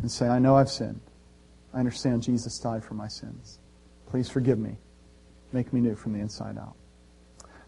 and 0.00 0.10
say, 0.10 0.26
I 0.26 0.38
know 0.38 0.56
I've 0.56 0.70
sinned. 0.70 1.00
I 1.74 1.78
understand 1.78 2.22
Jesus 2.22 2.58
died 2.58 2.84
for 2.84 2.94
my 2.94 3.08
sins. 3.08 3.58
Please 4.08 4.28
forgive 4.28 4.58
me. 4.58 4.76
Make 5.52 5.72
me 5.72 5.80
new 5.80 5.94
from 5.94 6.12
the 6.12 6.20
inside 6.20 6.56
out. 6.58 6.74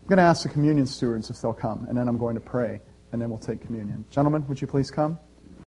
I'm 0.02 0.08
going 0.08 0.16
to 0.16 0.24
ask 0.24 0.42
the 0.42 0.48
communion 0.48 0.84
stewards 0.84 1.30
if 1.30 1.40
they'll 1.40 1.52
come, 1.52 1.86
and 1.88 1.96
then 1.96 2.08
I'm 2.08 2.18
going 2.18 2.34
to 2.34 2.40
pray, 2.40 2.80
and 3.12 3.22
then 3.22 3.30
we'll 3.30 3.38
take 3.38 3.60
communion. 3.60 4.04
Gentlemen, 4.10 4.44
would 4.48 4.60
you 4.60 4.66
please 4.66 4.90
come? 4.90 5.16